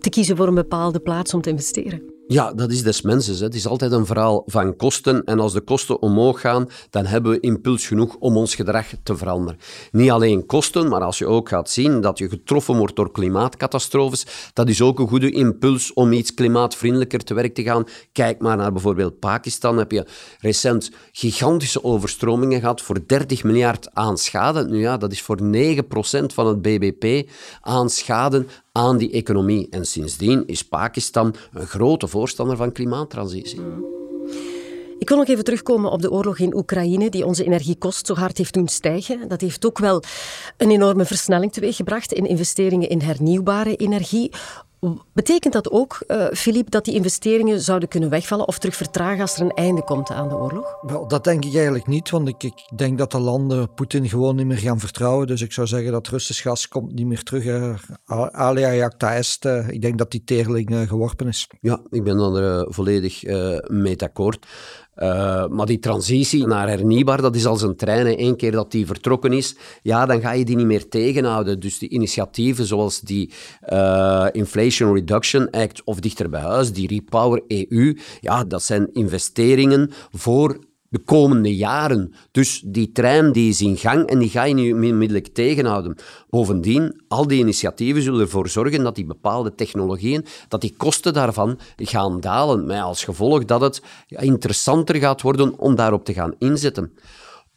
te 0.00 0.08
kiezen 0.08 0.36
voor 0.36 0.48
een 0.48 0.54
bepaalde 0.54 1.00
plaats 1.00 1.34
om 1.34 1.40
te 1.40 1.50
investeren. 1.50 2.15
Ja, 2.28 2.52
dat 2.52 2.70
is 2.70 2.82
des 2.82 3.02
mensen. 3.02 3.44
Het 3.44 3.54
is 3.54 3.66
altijd 3.66 3.92
een 3.92 4.06
verhaal 4.06 4.42
van 4.46 4.76
kosten. 4.76 5.24
En 5.24 5.40
als 5.40 5.52
de 5.52 5.60
kosten 5.60 6.02
omhoog 6.02 6.40
gaan, 6.40 6.68
dan 6.90 7.06
hebben 7.06 7.32
we 7.32 7.40
impuls 7.40 7.86
genoeg 7.86 8.16
om 8.18 8.36
ons 8.36 8.54
gedrag 8.54 8.86
te 9.02 9.16
veranderen. 9.16 9.60
Niet 9.90 10.10
alleen 10.10 10.46
kosten, 10.46 10.88
maar 10.88 11.00
als 11.00 11.18
je 11.18 11.26
ook 11.26 11.48
gaat 11.48 11.70
zien 11.70 12.00
dat 12.00 12.18
je 12.18 12.28
getroffen 12.28 12.76
wordt 12.76 12.96
door 12.96 13.12
klimaatcatastrofes, 13.12 14.26
dat 14.52 14.68
is 14.68 14.82
ook 14.82 14.98
een 14.98 15.08
goede 15.08 15.30
impuls 15.30 15.92
om 15.92 16.12
iets 16.12 16.34
klimaatvriendelijker 16.34 17.24
te 17.24 17.34
werk 17.34 17.54
te 17.54 17.62
gaan. 17.62 17.84
Kijk 18.12 18.40
maar 18.40 18.56
naar 18.56 18.72
bijvoorbeeld 18.72 19.18
Pakistan. 19.18 19.78
Heb 19.78 19.92
je 19.92 20.06
recent 20.40 20.90
gigantische 21.12 21.84
overstromingen 21.84 22.60
gehad 22.60 22.82
voor 22.82 23.06
30 23.06 23.44
miljard 23.44 23.94
aan 23.94 24.18
schade. 24.18 24.64
Nu 24.64 24.80
ja, 24.80 24.96
dat 24.96 25.12
is 25.12 25.22
voor 25.22 25.38
9% 25.42 25.42
van 26.26 26.46
het 26.46 26.62
BBP 26.62 27.30
aan 27.60 27.90
schade 27.90 28.46
aan 28.76 28.96
die 28.96 29.10
economie. 29.10 29.66
En 29.70 29.86
sindsdien 29.86 30.46
is 30.46 30.64
Pakistan 30.64 31.34
een 31.52 31.66
grote 31.66 32.06
voorstander 32.06 32.56
van 32.56 32.72
klimaattransitie. 32.72 33.60
Ik 34.98 35.08
wil 35.08 35.16
nog 35.18 35.28
even 35.28 35.44
terugkomen 35.44 35.90
op 35.90 36.02
de 36.02 36.10
oorlog 36.10 36.38
in 36.38 36.56
Oekraïne, 36.56 37.10
die 37.10 37.26
onze 37.26 37.44
energiekost 37.44 38.06
zo 38.06 38.14
hard 38.14 38.38
heeft 38.38 38.54
doen 38.54 38.68
stijgen. 38.68 39.28
Dat 39.28 39.40
heeft 39.40 39.66
ook 39.66 39.78
wel 39.78 40.02
een 40.56 40.70
enorme 40.70 41.04
versnelling 41.04 41.52
teweeggebracht 41.52 42.12
in 42.12 42.26
investeringen 42.26 42.88
in 42.88 43.00
hernieuwbare 43.00 43.76
energie. 43.76 44.32
Betekent 45.12 45.52
dat 45.52 45.70
ook, 45.70 46.04
Filip, 46.32 46.64
uh, 46.64 46.70
dat 46.70 46.84
die 46.84 46.94
investeringen 46.94 47.60
zouden 47.60 47.88
kunnen 47.88 48.10
wegvallen 48.10 48.48
of 48.48 48.58
terug 48.58 48.76
vertragen 48.76 49.20
als 49.20 49.36
er 49.36 49.42
een 49.42 49.50
einde 49.50 49.82
komt 49.82 50.10
aan 50.10 50.28
de 50.28 50.34
oorlog? 50.34 50.76
Wel, 50.82 51.08
dat 51.08 51.24
denk 51.24 51.44
ik 51.44 51.54
eigenlijk 51.54 51.86
niet, 51.86 52.10
want 52.10 52.28
ik, 52.28 52.42
ik 52.42 52.62
denk 52.76 52.98
dat 52.98 53.10
de 53.10 53.18
landen 53.18 53.74
Poetin 53.74 54.08
gewoon 54.08 54.36
niet 54.36 54.46
meer 54.46 54.56
gaan 54.56 54.80
vertrouwen. 54.80 55.26
Dus 55.26 55.42
ik 55.42 55.52
zou 55.52 55.66
zeggen 55.66 55.92
dat 55.92 56.08
Russisch 56.08 56.42
gas 56.42 56.68
komt 56.68 56.94
niet 56.94 57.06
meer 57.06 57.22
terug. 57.22 57.44
Uh, 57.44 58.26
alia 58.26 58.74
jacta 58.74 59.14
est. 59.14 59.44
Uh, 59.44 59.68
ik 59.68 59.82
denk 59.82 59.98
dat 59.98 60.10
die 60.10 60.24
teerling 60.24 60.70
uh, 60.70 60.80
geworpen 60.80 61.28
is. 61.28 61.48
Ja, 61.60 61.80
ik 61.90 62.04
ben 62.04 62.18
er 62.18 62.58
uh, 62.58 62.66
volledig 62.68 63.22
mee 63.68 64.02
akkoord. 64.02 64.46
Uh, 64.96 65.46
maar 65.46 65.66
die 65.66 65.78
transitie 65.78 66.46
naar 66.46 66.68
hernieuwbaar, 66.68 67.22
dat 67.22 67.34
is 67.34 67.46
als 67.46 67.62
een 67.62 67.76
trein. 67.76 68.20
Eén 68.20 68.36
keer 68.36 68.52
dat 68.52 68.70
die 68.70 68.86
vertrokken 68.86 69.32
is, 69.32 69.56
ja, 69.82 70.06
dan 70.06 70.20
ga 70.20 70.32
je 70.32 70.44
die 70.44 70.56
niet 70.56 70.66
meer 70.66 70.88
tegenhouden. 70.88 71.60
Dus 71.60 71.78
die 71.78 71.88
initiatieven 71.88 72.66
zoals 72.66 73.00
die 73.00 73.30
uh, 73.72 74.26
Inflation 74.32 74.94
Reduction 74.94 75.50
Act 75.50 75.82
of 75.84 76.00
dichter 76.00 76.30
bij 76.30 76.40
huis, 76.40 76.72
die 76.72 76.88
Repower 76.88 77.42
EU, 77.48 77.96
ja, 78.20 78.44
dat 78.44 78.62
zijn 78.62 78.88
investeringen 78.92 79.90
voor 80.12 80.58
de 80.88 80.98
komende 80.98 81.56
jaren. 81.56 82.14
Dus 82.30 82.62
die 82.64 82.92
trein 82.92 83.32
die 83.32 83.48
is 83.48 83.60
in 83.60 83.76
gang 83.76 84.06
en 84.06 84.18
die 84.18 84.30
ga 84.30 84.44
je 84.44 84.54
niet 84.54 84.72
onmiddellijk 84.72 85.26
tegenhouden. 85.26 85.96
Bovendien, 86.30 87.00
al 87.08 87.26
die 87.26 87.38
initiatieven 87.38 88.02
zullen 88.02 88.20
ervoor 88.20 88.48
zorgen 88.48 88.82
dat 88.82 88.94
die 88.94 89.06
bepaalde 89.06 89.54
technologieën, 89.54 90.24
dat 90.48 90.60
die 90.60 90.74
kosten 90.76 91.12
daarvan 91.12 91.58
gaan 91.76 92.20
dalen. 92.20 92.66
Met 92.66 92.80
als 92.80 93.04
gevolg 93.04 93.44
dat 93.44 93.60
het 93.60 93.82
interessanter 94.08 94.94
gaat 94.94 95.22
worden 95.22 95.58
om 95.58 95.74
daarop 95.74 96.04
te 96.04 96.14
gaan 96.14 96.34
inzetten. 96.38 96.92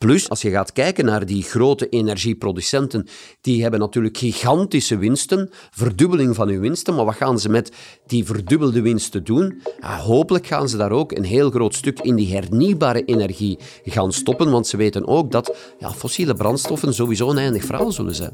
Plus, 0.05 0.29
als 0.29 0.41
je 0.41 0.49
gaat 0.49 0.73
kijken 0.73 1.05
naar 1.05 1.25
die 1.25 1.43
grote 1.43 1.89
energieproducenten, 1.89 3.07
die 3.41 3.61
hebben 3.61 3.79
natuurlijk 3.79 4.17
gigantische 4.17 4.97
winsten, 4.97 5.49
verdubbeling 5.71 6.35
van 6.35 6.47
hun 6.47 6.59
winsten, 6.59 6.95
maar 6.95 7.05
wat 7.05 7.15
gaan 7.15 7.39
ze 7.39 7.49
met 7.49 7.71
die 8.07 8.25
verdubbelde 8.25 8.81
winsten 8.81 9.23
doen? 9.23 9.61
Hopelijk 9.81 10.47
gaan 10.47 10.69
ze 10.69 10.77
daar 10.77 10.91
ook 10.91 11.11
een 11.11 11.23
heel 11.23 11.49
groot 11.49 11.75
stuk 11.75 11.99
in 11.99 12.15
die 12.15 12.33
hernieuwbare 12.33 13.05
energie 13.05 13.59
gaan 13.83 14.13
stoppen, 14.13 14.51
want 14.51 14.67
ze 14.67 14.77
weten 14.77 15.07
ook 15.07 15.31
dat 15.31 15.57
ja, 15.79 15.91
fossiele 15.91 16.33
brandstoffen 16.33 16.93
sowieso 16.93 17.29
een 17.29 17.37
eindig 17.37 17.65
verhaal 17.65 17.91
zullen 17.91 18.15
zijn. 18.15 18.33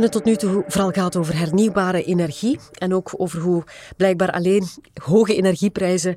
Hebben 0.00 0.20
het 0.20 0.40
tot 0.40 0.44
nu 0.44 0.52
toe 0.52 0.64
vooral 0.66 0.90
gehad 0.90 1.16
over 1.16 1.38
hernieuwbare 1.38 2.04
energie 2.04 2.58
en 2.78 2.94
ook 2.94 3.14
over 3.16 3.40
hoe 3.40 3.64
blijkbaar 3.96 4.30
alleen 4.30 4.66
hoge 5.02 5.34
energieprijzen 5.34 6.16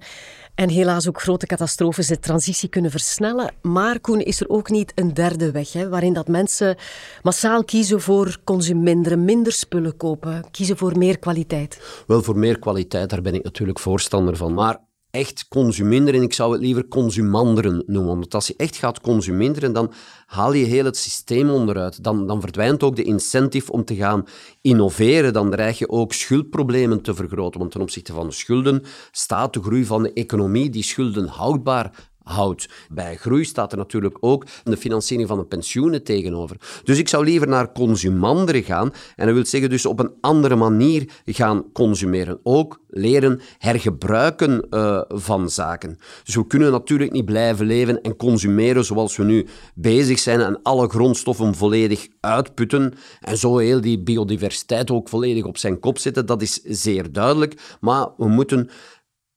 en 0.56 0.70
helaas 0.70 1.08
ook 1.08 1.22
grote 1.22 1.46
catastrofes 1.46 2.08
de 2.08 2.20
transitie 2.20 2.70
kunnen 2.70 2.92
versnellen. 2.92 3.54
Maar 3.62 4.00
Koen, 4.00 4.20
is 4.20 4.42
er 4.42 4.50
ook 4.50 4.70
niet 4.70 4.92
een 4.96 5.14
derde 5.14 5.52
weg, 5.52 5.74
hè, 5.74 5.90
waarin 5.90 6.14
dat 6.14 6.28
mensen 6.28 6.78
massaal 7.22 7.64
kiezen 7.64 8.02
voor 8.02 8.38
consumeren, 8.44 9.26
minder 9.26 9.52
spullen 9.52 9.98
kopen, 9.98 10.46
kiezen 10.52 10.78
voor 10.78 10.98
meer 10.98 11.20
kwaliteit? 11.20 12.04
Wel, 12.08 12.24
voor 12.24 12.38
meer 12.38 12.60
kwaliteit, 12.60 13.10
daar 13.10 13.22
ben 13.22 13.34
ik 13.34 13.44
natuurlijk 13.44 13.80
voorstander 13.80 14.38
van. 14.38 14.54
Maar 14.54 14.80
echt 15.14 15.48
consuminderen, 15.48 16.22
ik 16.22 16.34
zou 16.34 16.52
het 16.52 16.62
liever 16.62 16.88
consumanderen 16.88 17.84
noemen. 17.86 18.14
Want 18.20 18.34
als 18.34 18.48
je 18.48 18.54
echt 18.58 18.76
gaat 18.76 19.02
consuminderen, 19.02 19.74
dan 19.74 19.94
haal 20.26 20.54
je 20.54 20.66
heel 20.66 20.86
het 20.86 20.98
systeem 20.98 21.50
onderuit. 21.50 22.04
Dan, 22.04 22.28
dan 22.28 22.42
verdwijnt 22.42 22.84
ook 22.84 22.96
de 22.96 23.04
incentive 23.04 23.72
om 23.72 23.86
te 23.86 23.96
gaan 23.96 24.26
innoveren. 24.62 25.34
Dan 25.34 25.52
dreig 25.52 25.78
je 25.78 25.90
ook 25.90 26.14
schuldproblemen 26.14 27.02
te 27.02 27.14
vergroten. 27.14 27.60
Want 27.60 27.72
ten 27.72 27.82
opzichte 27.82 28.14
van 28.14 28.28
de 28.28 28.34
schulden 28.34 28.84
staat 29.12 29.54
de 29.54 29.62
groei 29.62 29.86
van 29.86 30.04
de 30.04 30.14
economie 30.14 30.70
die 30.70 30.84
schulden 30.84 31.28
houdbaar 31.28 32.12
Bij 32.90 33.16
groei 33.16 33.46
staat 33.46 33.72
er 33.72 33.78
natuurlijk 33.78 34.18
ook 34.20 34.46
de 34.64 34.78
financiering 34.78 35.28
van 35.28 35.38
de 35.38 35.46
pensioenen 35.46 36.04
tegenover. 36.04 36.58
Dus 36.84 36.98
ik 36.98 37.08
zou 37.08 37.26
liever 37.26 37.48
naar 37.48 37.72
consumanderen 37.72 38.64
gaan. 38.64 38.94
En 39.16 39.26
dat 39.26 39.36
wil 39.36 39.46
zeggen 39.46 39.70
dus 39.70 39.86
op 39.86 40.00
een 40.00 40.12
andere 40.22 40.56
manier 40.56 41.10
gaan 41.26 41.72
consumeren. 41.74 42.40
Ook 42.44 42.82
leren 42.88 43.42
hergebruiken 43.58 44.68
uh, 44.70 45.02
van 45.08 45.50
zaken. 45.50 45.98
Dus 46.24 46.36
we 46.36 46.48
kunnen 46.48 46.72
natuurlijk 46.72 47.12
niet 47.12 47.26
blijven 47.26 47.66
leven 47.66 48.02
en 48.02 48.16
consumeren 48.16 48.86
zoals 48.86 49.18
we 49.18 49.24
nu 49.24 49.48
bezig 49.76 50.20
zijn 50.20 50.40
en 50.40 50.60
alle 50.64 50.90
grondstoffen 50.90 51.56
volledig 51.56 52.08
uitputten 52.20 52.94
en 53.22 53.38
zo 53.38 53.58
heel 53.58 53.82
die 53.82 54.00
biodiversiteit 54.00 54.92
ook 54.92 55.10
volledig 55.10 55.44
op 55.44 55.58
zijn 55.58 55.80
kop 55.80 55.98
zetten. 55.98 56.26
Dat 56.26 56.42
is 56.42 56.62
zeer 56.64 57.12
duidelijk. 57.12 57.78
Maar 57.80 58.08
we 58.18 58.28
moeten 58.28 58.70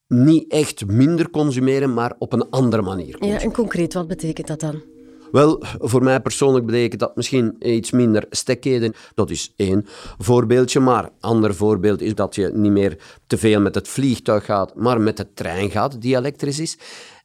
niet 0.08 0.50
echt 0.50 0.86
minder 0.86 1.30
consumeren, 1.30 1.94
maar 1.94 2.14
op 2.18 2.32
een 2.32 2.50
andere 2.50 2.82
manier 2.82 3.10
consumeren. 3.10 3.38
Ja, 3.38 3.44
en 3.46 3.52
concreet, 3.52 3.94
wat 3.94 4.08
betekent 4.08 4.46
dat 4.46 4.60
dan? 4.60 4.82
Wel, 5.32 5.62
voor 5.78 6.02
mij 6.02 6.20
persoonlijk 6.20 6.66
betekent 6.66 7.00
dat 7.00 7.16
misschien 7.16 7.56
iets 7.58 7.90
minder 7.90 8.26
stekheden. 8.30 8.92
Dat 9.14 9.30
is 9.30 9.52
één 9.56 9.86
voorbeeldje. 10.18 10.80
Maar 10.80 11.04
een 11.04 11.10
ander 11.20 11.54
voorbeeld 11.54 12.00
is 12.00 12.14
dat 12.14 12.34
je 12.34 12.50
niet 12.54 12.72
meer 12.72 12.98
te 13.26 13.38
veel 13.38 13.60
met 13.60 13.74
het 13.74 13.88
vliegtuig 13.88 14.44
gaat, 14.44 14.74
maar 14.74 15.00
met 15.00 15.16
de 15.16 15.32
trein 15.34 15.70
gaat, 15.70 16.00
die 16.00 16.16
elektrisch 16.16 16.58
is. 16.58 16.78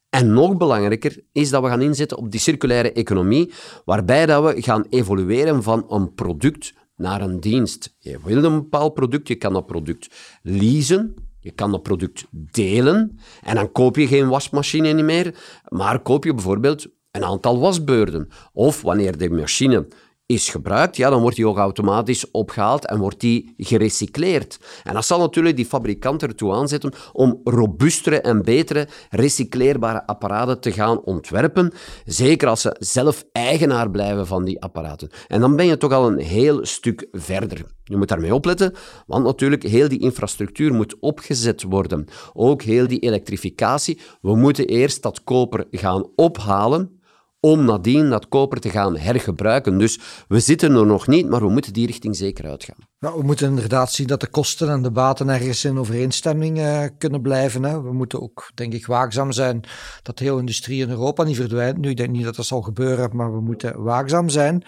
En 0.10 0.34
nog 0.34 0.58
belangrijker 0.58 1.24
is 1.32 1.50
dat 1.50 1.64
we 1.64 1.68
gaan 1.68 1.82
inzetten 1.82 2.18
op 2.18 2.32
die 2.32 2.40
circulaire 2.40 2.92
economie, 2.92 3.52
waarbij 3.86 4.26
dat 4.26 4.44
we 4.44 4.62
gaan 4.62 4.86
evolueren 4.90 5.64
van 5.64 5.86
een 5.90 6.14
product 6.14 6.74
naar 6.96 7.22
een 7.22 7.40
dienst. 7.40 7.96
Je 8.00 8.18
wil 8.24 8.44
een 8.44 8.56
bepaald 8.62 8.94
product, 8.94 9.28
je 9.28 9.36
kan 9.36 9.54
dat 9.54 9.66
product 9.66 10.08
leasen, 10.42 11.16
je 11.42 11.52
kan 11.52 11.72
dat 11.72 11.84
product 11.84 12.26
delen 12.32 13.20
en 13.44 13.56
dan 13.56 13.72
koop 13.72 13.96
je 13.96 14.08
geen 14.08 14.28
wasmachine 14.28 14.92
niet 14.92 15.06
meer, 15.06 15.36
maar 15.68 16.00
koop 16.00 16.24
je 16.24 16.34
bijvoorbeeld 16.34 16.88
een 17.12 17.24
aantal 17.24 17.60
wasbeurden. 17.60 18.30
Of 18.54 18.82
wanneer 18.82 19.18
de 19.18 19.30
machine 19.30 19.88
is 20.34 20.50
gebruikt, 20.50 20.98
ja, 20.98 21.10
dan 21.10 21.22
wordt 21.22 21.36
die 21.36 21.48
ook 21.48 21.58
automatisch 21.58 22.32
opgehaald 22.32 22.86
en 22.86 23.00
wordt 23.00 23.20
die 23.20 23.54
gerecycleerd. 23.58 24.60
En 24.84 24.94
dat 24.94 25.06
zal 25.06 25.20
natuurlijk 25.20 25.56
die 25.56 25.66
fabrikant 25.66 26.24
ertoe 26.24 26.54
aanzetten 26.54 26.94
om 27.14 27.42
robuustere 27.44 28.22
en 28.22 28.44
betere 28.44 28.88
recycleerbare 29.10 30.08
apparaten 30.08 30.60
te 30.60 30.72
gaan 30.72 31.04
ontwerpen. 31.04 31.74
Zeker 32.06 32.48
als 32.48 32.62
ze 32.62 32.76
zelf 32.80 33.26
eigenaar 33.32 33.92
blijven 33.92 34.28
van 34.28 34.44
die 34.44 34.62
apparaten. 34.62 35.10
En 35.28 35.40
dan 35.42 35.56
ben 35.56 35.66
je 35.66 35.78
toch 35.78 35.92
al 35.92 36.08
een 36.08 36.20
heel 36.20 36.66
stuk 36.66 37.08
verder. 37.12 37.66
Je 37.84 37.98
moet 37.98 38.08
daarmee 38.08 38.34
opletten, 38.34 38.74
want 39.08 39.26
natuurlijk 39.26 39.64
heel 39.64 39.88
die 39.88 40.00
infrastructuur 40.00 40.74
moet 40.74 41.00
opgezet 41.00 41.64
worden. 41.64 42.08
Ook 42.34 42.62
heel 42.62 42.88
die 42.88 43.00
elektrificatie. 43.00 44.00
We 44.22 44.36
moeten 44.36 44.66
eerst 44.66 45.04
dat 45.04 45.24
koper 45.24 45.66
gaan 45.72 46.06
ophalen 46.16 47.00
om 47.42 47.66
nadien 47.66 48.10
dat 48.10 48.28
koper 48.28 48.60
te 48.60 48.70
gaan 48.70 48.98
hergebruiken. 48.98 49.78
Dus 49.78 50.00
we 50.28 50.40
zitten 50.40 50.76
er 50.76 50.86
nog 50.86 51.08
niet, 51.08 51.30
maar 51.30 51.42
we 51.42 51.50
moeten 51.50 51.74
die 51.74 51.86
richting 51.86 52.16
zeker 52.16 52.50
uitgaan. 52.50 52.76
Nou, 53.00 53.18
we 53.18 53.24
moeten 53.24 53.50
inderdaad 53.50 53.92
zien 53.92 54.08
dat 54.08 54.20
de 54.20 54.28
kosten 54.28 54.70
en 54.70 54.82
de 54.82 54.92
baten 54.92 55.30
ergens 55.30 55.66
in 55.66 55.78
overeenstemming 55.78 56.58
uh, 56.58 56.84
kunnen 56.98 57.22
blijven. 57.22 57.64
Hè. 57.64 57.82
We 57.82 57.94
moeten 57.94 58.22
ook, 58.22 58.52
denk 58.54 58.74
ik, 58.74 58.86
waakzaam 58.86 59.32
zijn 59.32 59.64
dat 60.04 60.18
de 60.18 60.24
hele 60.24 60.40
industrie 60.40 60.82
in 60.82 60.90
Europa 60.90 61.24
niet 61.24 61.36
verdwijnt. 61.36 61.77
Nu, 61.77 61.90
ik 61.90 61.98
denk 61.98 62.10
niet 62.10 62.24
dat 62.24 62.36
dat 62.36 62.46
zal 62.46 62.62
gebeuren, 62.62 63.10
maar 63.16 63.34
we 63.34 63.42
moeten 63.42 63.84
waakzaam 63.84 64.30
zijn. 64.30 64.64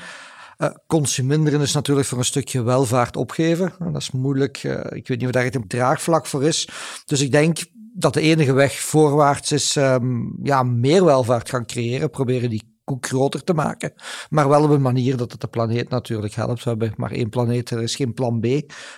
Uh, 0.58 0.70
consuminderen 0.88 1.62
is 1.62 1.74
natuurlijk 1.74 2.08
voor 2.08 2.18
een 2.18 2.26
stukje 2.26 2.64
welvaart 2.64 3.16
opgeven. 3.16 3.74
Dat 3.80 4.02
is 4.02 4.12
moeilijk. 4.12 4.64
Uh, 4.64 4.80
ik 4.90 5.08
weet 5.08 5.18
niet 5.18 5.26
of 5.26 5.32
daar 5.32 5.44
echt 5.44 5.56
een 5.56 5.68
draagvlak 5.68 6.26
voor 6.26 6.44
is. 6.44 6.70
Dus 7.06 7.22
ik 7.22 7.32
denk 7.32 7.58
dat 7.94 8.14
de 8.14 8.22
enige 8.22 8.54
weg 8.54 8.80
voorwaarts 8.80 9.52
is 9.52 9.76
um, 9.76 10.36
ja, 10.44 10.64
meer 10.64 11.06
welvaart 11.06 11.50
gaan 11.50 11.66
creëren. 11.66 12.10
Proberen 12.10 12.50
die 12.50 12.72
koek 12.84 13.06
groter 13.06 13.44
te 13.44 13.54
maken. 13.54 13.94
Maar 14.30 14.50
wel 14.50 14.64
op 14.64 14.70
een 14.70 14.82
manier 14.82 15.18
dat 15.18 15.32
het 15.32 15.42
de 15.42 15.48
planeet 15.48 15.90
natuurlijk 15.90 16.34
helpt. 16.34 16.64
We 16.64 16.70
hebben 16.70 16.94
maar 16.96 17.12
één 17.12 17.30
planeet, 17.30 17.70
er 17.70 17.82
is 17.82 17.96
geen 17.96 18.14
plan 18.14 18.40
B. 18.40 18.46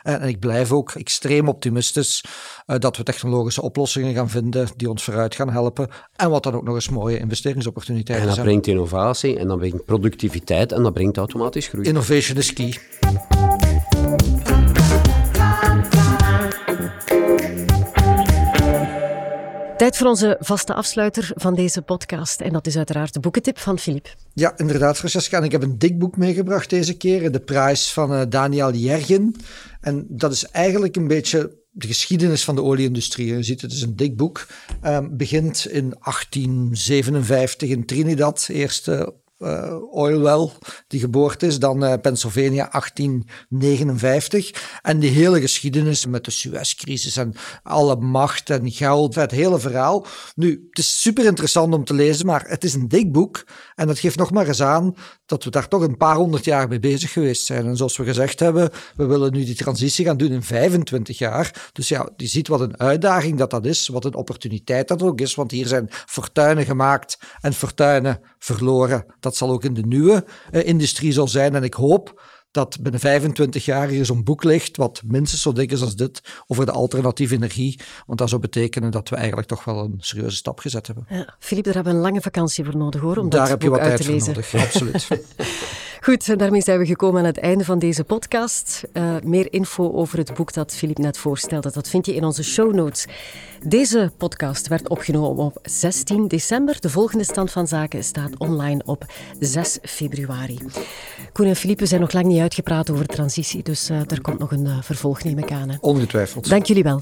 En 0.04 0.22
ik 0.22 0.40
blijf 0.40 0.72
ook 0.72 0.92
extreem 0.92 1.48
optimistisch 1.48 2.24
uh, 2.68 2.78
dat 2.80 2.98
we 2.98 3.04
technologische 3.04 3.62
oplossingen 3.62 4.14
gaan 4.14 4.30
vinden 4.30 4.68
die 4.76 4.90
ons 4.90 5.04
vooruit 5.04 5.36
gaan 5.36 5.50
helpen. 5.50 5.90
En 6.16 6.30
wat 6.30 6.44
dan 6.44 6.54
ook 6.54 6.64
nog 6.64 6.76
eens 6.76 6.90
mooie 6.90 7.20
investeringsopportuniteiten 7.20 8.34
zijn. 8.34 8.38
En 8.38 8.44
dat 8.44 8.54
brengt 8.54 8.68
innovatie 8.68 9.40
en 9.40 9.48
dat 9.48 9.58
brengt 9.58 9.86
productiviteit 9.86 10.72
en 10.72 10.84
dat 10.84 10.94
brengt 10.94 11.18
automatisch 11.18 11.68
groei. 11.68 11.88
Innovation 11.88 12.38
is 12.38 12.54
key. 12.54 12.74
Tijd 19.86 19.98
voor 19.98 20.08
onze 20.08 20.38
vaste 20.40 20.74
afsluiter 20.74 21.32
van 21.36 21.56
deze 21.56 21.82
podcast. 21.82 22.42
En 22.42 22.54
dat 22.54 22.68
is 22.68 22.78
uiteraard 22.78 23.14
de 23.14 23.20
boekentip 23.20 23.60
van 23.60 23.80
Filip. 23.80 24.16
Ja, 24.34 24.58
inderdaad, 24.58 24.98
Francesca. 24.98 25.38
En 25.38 25.44
ik 25.44 25.52
heb 25.52 25.64
een 25.64 25.78
dik 25.78 26.00
boek 26.00 26.18
meegebracht 26.18 26.70
deze 26.70 26.98
keer. 26.98 27.32
De 27.32 27.40
prijs 27.40 27.94
van 27.94 28.14
uh, 28.14 28.22
Daniel 28.30 28.74
Jergin. 28.74 29.36
En 29.82 30.06
dat 30.10 30.32
is 30.32 30.46
eigenlijk 30.46 30.96
een 30.96 31.08
beetje 31.08 31.58
de 31.72 31.88
geschiedenis 31.88 32.44
van 32.44 32.56
de 32.56 32.64
olieindustrie. 32.64 33.28
Je 33.28 33.44
ziet, 33.44 33.62
het 33.62 33.72
is 33.72 33.82
een 33.82 33.96
dik 33.96 34.18
boek. 34.18 34.48
Um, 34.86 35.18
begint 35.18 35.68
in 35.68 35.96
1857 36.04 37.70
in 37.70 37.86
Trinidad. 37.86 38.48
Eerste 38.52 39.14
uh, 39.46 39.96
oil 39.96 40.22
well 40.22 40.52
die 40.88 41.00
geboord 41.00 41.44
is. 41.44 41.60
Dan 41.60 41.84
uh, 41.84 41.94
Pennsylvania 42.02 42.70
1859. 42.72 44.80
En 44.82 45.00
die 45.00 45.10
hele 45.10 45.42
geschiedenis 45.42 46.06
met 46.06 46.26
de 46.26 46.32
Suezcrisis 46.32 47.18
en 47.18 47.34
alle 47.64 47.96
macht 47.96 48.50
en 48.50 48.72
geld, 48.72 49.16
het 49.16 49.32
hele 49.32 49.60
verhaal. 49.60 50.06
Nu, 50.36 50.68
het 50.70 50.80
is 50.80 51.02
super 51.02 51.26
interessant 51.26 51.74
om 51.74 51.84
te 51.84 51.94
lezen, 51.94 52.26
maar 52.26 52.44
het 52.48 52.64
is 52.64 52.74
een 52.74 52.88
dik 52.88 53.12
boek. 53.12 53.46
En 53.76 53.88
dat 53.88 54.00
geeft 54.00 54.18
nog 54.18 54.32
maar 54.32 54.48
eens 54.48 54.62
aan 54.62 54.96
dat 55.26 55.44
we 55.44 55.50
daar 55.50 55.68
toch 55.68 55.82
een 55.82 55.98
paar 55.98 56.16
honderd 56.16 56.46
jaar 56.46 56.68
mee 56.68 56.80
bezig 56.80 57.12
geweest 57.12 57.46
zijn. 57.46 57.66
En 57.66 57.78
zoals 57.78 57.98
we 57.98 58.04
gezegd 58.04 58.40
hebben, 58.40 58.70
we 58.96 59.06
willen 59.06 59.34
nu 59.34 59.44
die 59.44 59.56
transitie 59.56 60.06
gaan 60.06 60.18
doen 60.18 60.32
in 60.32 60.44
25 60.44 61.18
jaar. 61.18 61.70
Dus 61.74 61.88
ja, 61.88 62.10
je 62.16 62.28
ziet 62.28 62.48
wat 62.48 62.62
een 62.62 62.80
uitdaging 62.80 63.38
dat 63.38 63.50
dat 63.50 63.66
is, 63.66 63.88
wat 63.88 64.06
een 64.06 64.16
opportuniteit 64.16 64.88
dat 64.88 65.04
ook 65.04 65.22
is. 65.22 65.36
Want 65.36 65.52
hier 65.52 65.68
zijn 65.68 65.88
fortuinen 65.90 66.66
gemaakt 66.66 67.18
en 67.42 67.54
fortuinen 67.54 68.20
verloren. 68.40 69.06
Dat 69.20 69.36
zal 69.36 69.50
ook 69.50 69.64
in 69.64 69.74
de 69.74 69.86
nieuwe 69.86 70.26
uh, 70.52 70.66
industrie 70.66 71.12
zal 71.12 71.28
zijn. 71.28 71.56
En 71.56 71.64
ik 71.64 71.74
hoop 71.74 72.22
dat 72.56 72.78
binnen 72.82 73.00
25 73.00 73.66
jaar 73.66 73.88
hier 73.88 74.06
zo'n 74.06 74.24
boek 74.24 74.44
ligt, 74.44 74.78
wat 74.78 75.02
minstens 75.06 75.42
zo 75.42 75.54
dik 75.54 75.72
is 75.72 75.82
als 75.82 75.96
dit, 75.96 76.22
over 76.48 76.66
de 76.66 76.72
alternatieve 76.72 77.36
energie. 77.36 77.80
Want 78.06 78.20
dat 78.20 78.30
zou 78.30 78.42
betekenen 78.42 78.92
dat 78.92 79.10
we 79.10 79.16
eigenlijk 79.16 79.48
toch 79.48 79.64
wel 79.64 79.84
een 79.84 79.98
serieuze 80.00 80.36
stap 80.36 80.60
gezet 80.60 80.88
hebben. 80.88 81.06
Ja, 81.10 81.36
Filip, 81.40 81.64
daar 81.64 81.74
hebben 81.74 81.92
we 81.92 81.98
een 81.98 82.06
lange 82.06 82.22
vakantie 82.22 82.64
voor 82.66 82.78
nodig 82.78 83.02
hoor, 83.02 83.18
om 83.18 83.30
daar 83.30 83.40
dat 83.40 83.50
heb 83.50 83.60
boek 83.60 83.70
je 83.70 83.76
wat 83.76 83.80
uit 83.80 83.96
tijd 83.96 84.02
te 84.02 84.12
lezen. 84.12 84.44
voor 84.44 84.60
nodig, 84.60 84.66
absoluut. 84.66 85.08
Goed, 86.06 86.30
en 86.30 86.38
daarmee 86.38 86.62
zijn 86.62 86.80
we 86.80 86.86
gekomen 86.86 87.20
aan 87.20 87.26
het 87.26 87.38
einde 87.38 87.64
van 87.64 87.80
deze 87.80 88.04
podcast. 88.04 88.84
Uh, 88.94 89.16
meer 89.24 89.54
info 89.54 89.92
over 89.92 90.18
het 90.18 90.34
boek 90.34 90.54
dat 90.54 90.76
Filip 90.76 90.98
net 90.98 91.18
voorstelde, 91.18 91.72
dat 91.72 91.90
vind 91.90 92.06
je 92.06 92.16
in 92.16 92.24
onze 92.24 92.44
show 92.44 92.74
notes. 92.74 93.06
Deze 93.64 94.12
podcast 94.18 94.68
werd 94.68 94.90
opgenomen 94.90 95.44
op 95.44 95.60
16 95.64 96.28
december. 96.28 96.82
De 96.82 96.90
volgende 96.90 97.24
stand 97.24 97.52
van 97.52 97.68
zaken 97.68 98.04
staat 98.04 98.38
online 98.38 98.82
op 98.86 99.06
6 99.40 99.78
februari. 99.82 100.60
Koen 101.34 101.46
en 101.46 101.56
Filip, 101.56 101.80
we 101.80 101.86
zijn 101.86 102.02
nog 102.02 102.12
lang 102.12 102.26
niet 102.26 102.42
uitgepraat 102.42 102.90
over 102.90 103.06
transitie, 103.06 103.64
dus 103.64 103.90
uh, 103.90 104.00
er 104.00 104.22
komt 104.22 104.40
nog 104.40 104.52
een 104.52 104.66
uh, 104.66 104.82
vervolg, 104.82 105.24
neem 105.24 105.38
ik 105.38 105.52
aan. 105.52 105.70
Hè. 105.70 105.78
Ongetwijfeld. 105.82 106.50
Dank 106.50 106.66
jullie 106.66 106.84
wel. 106.84 107.02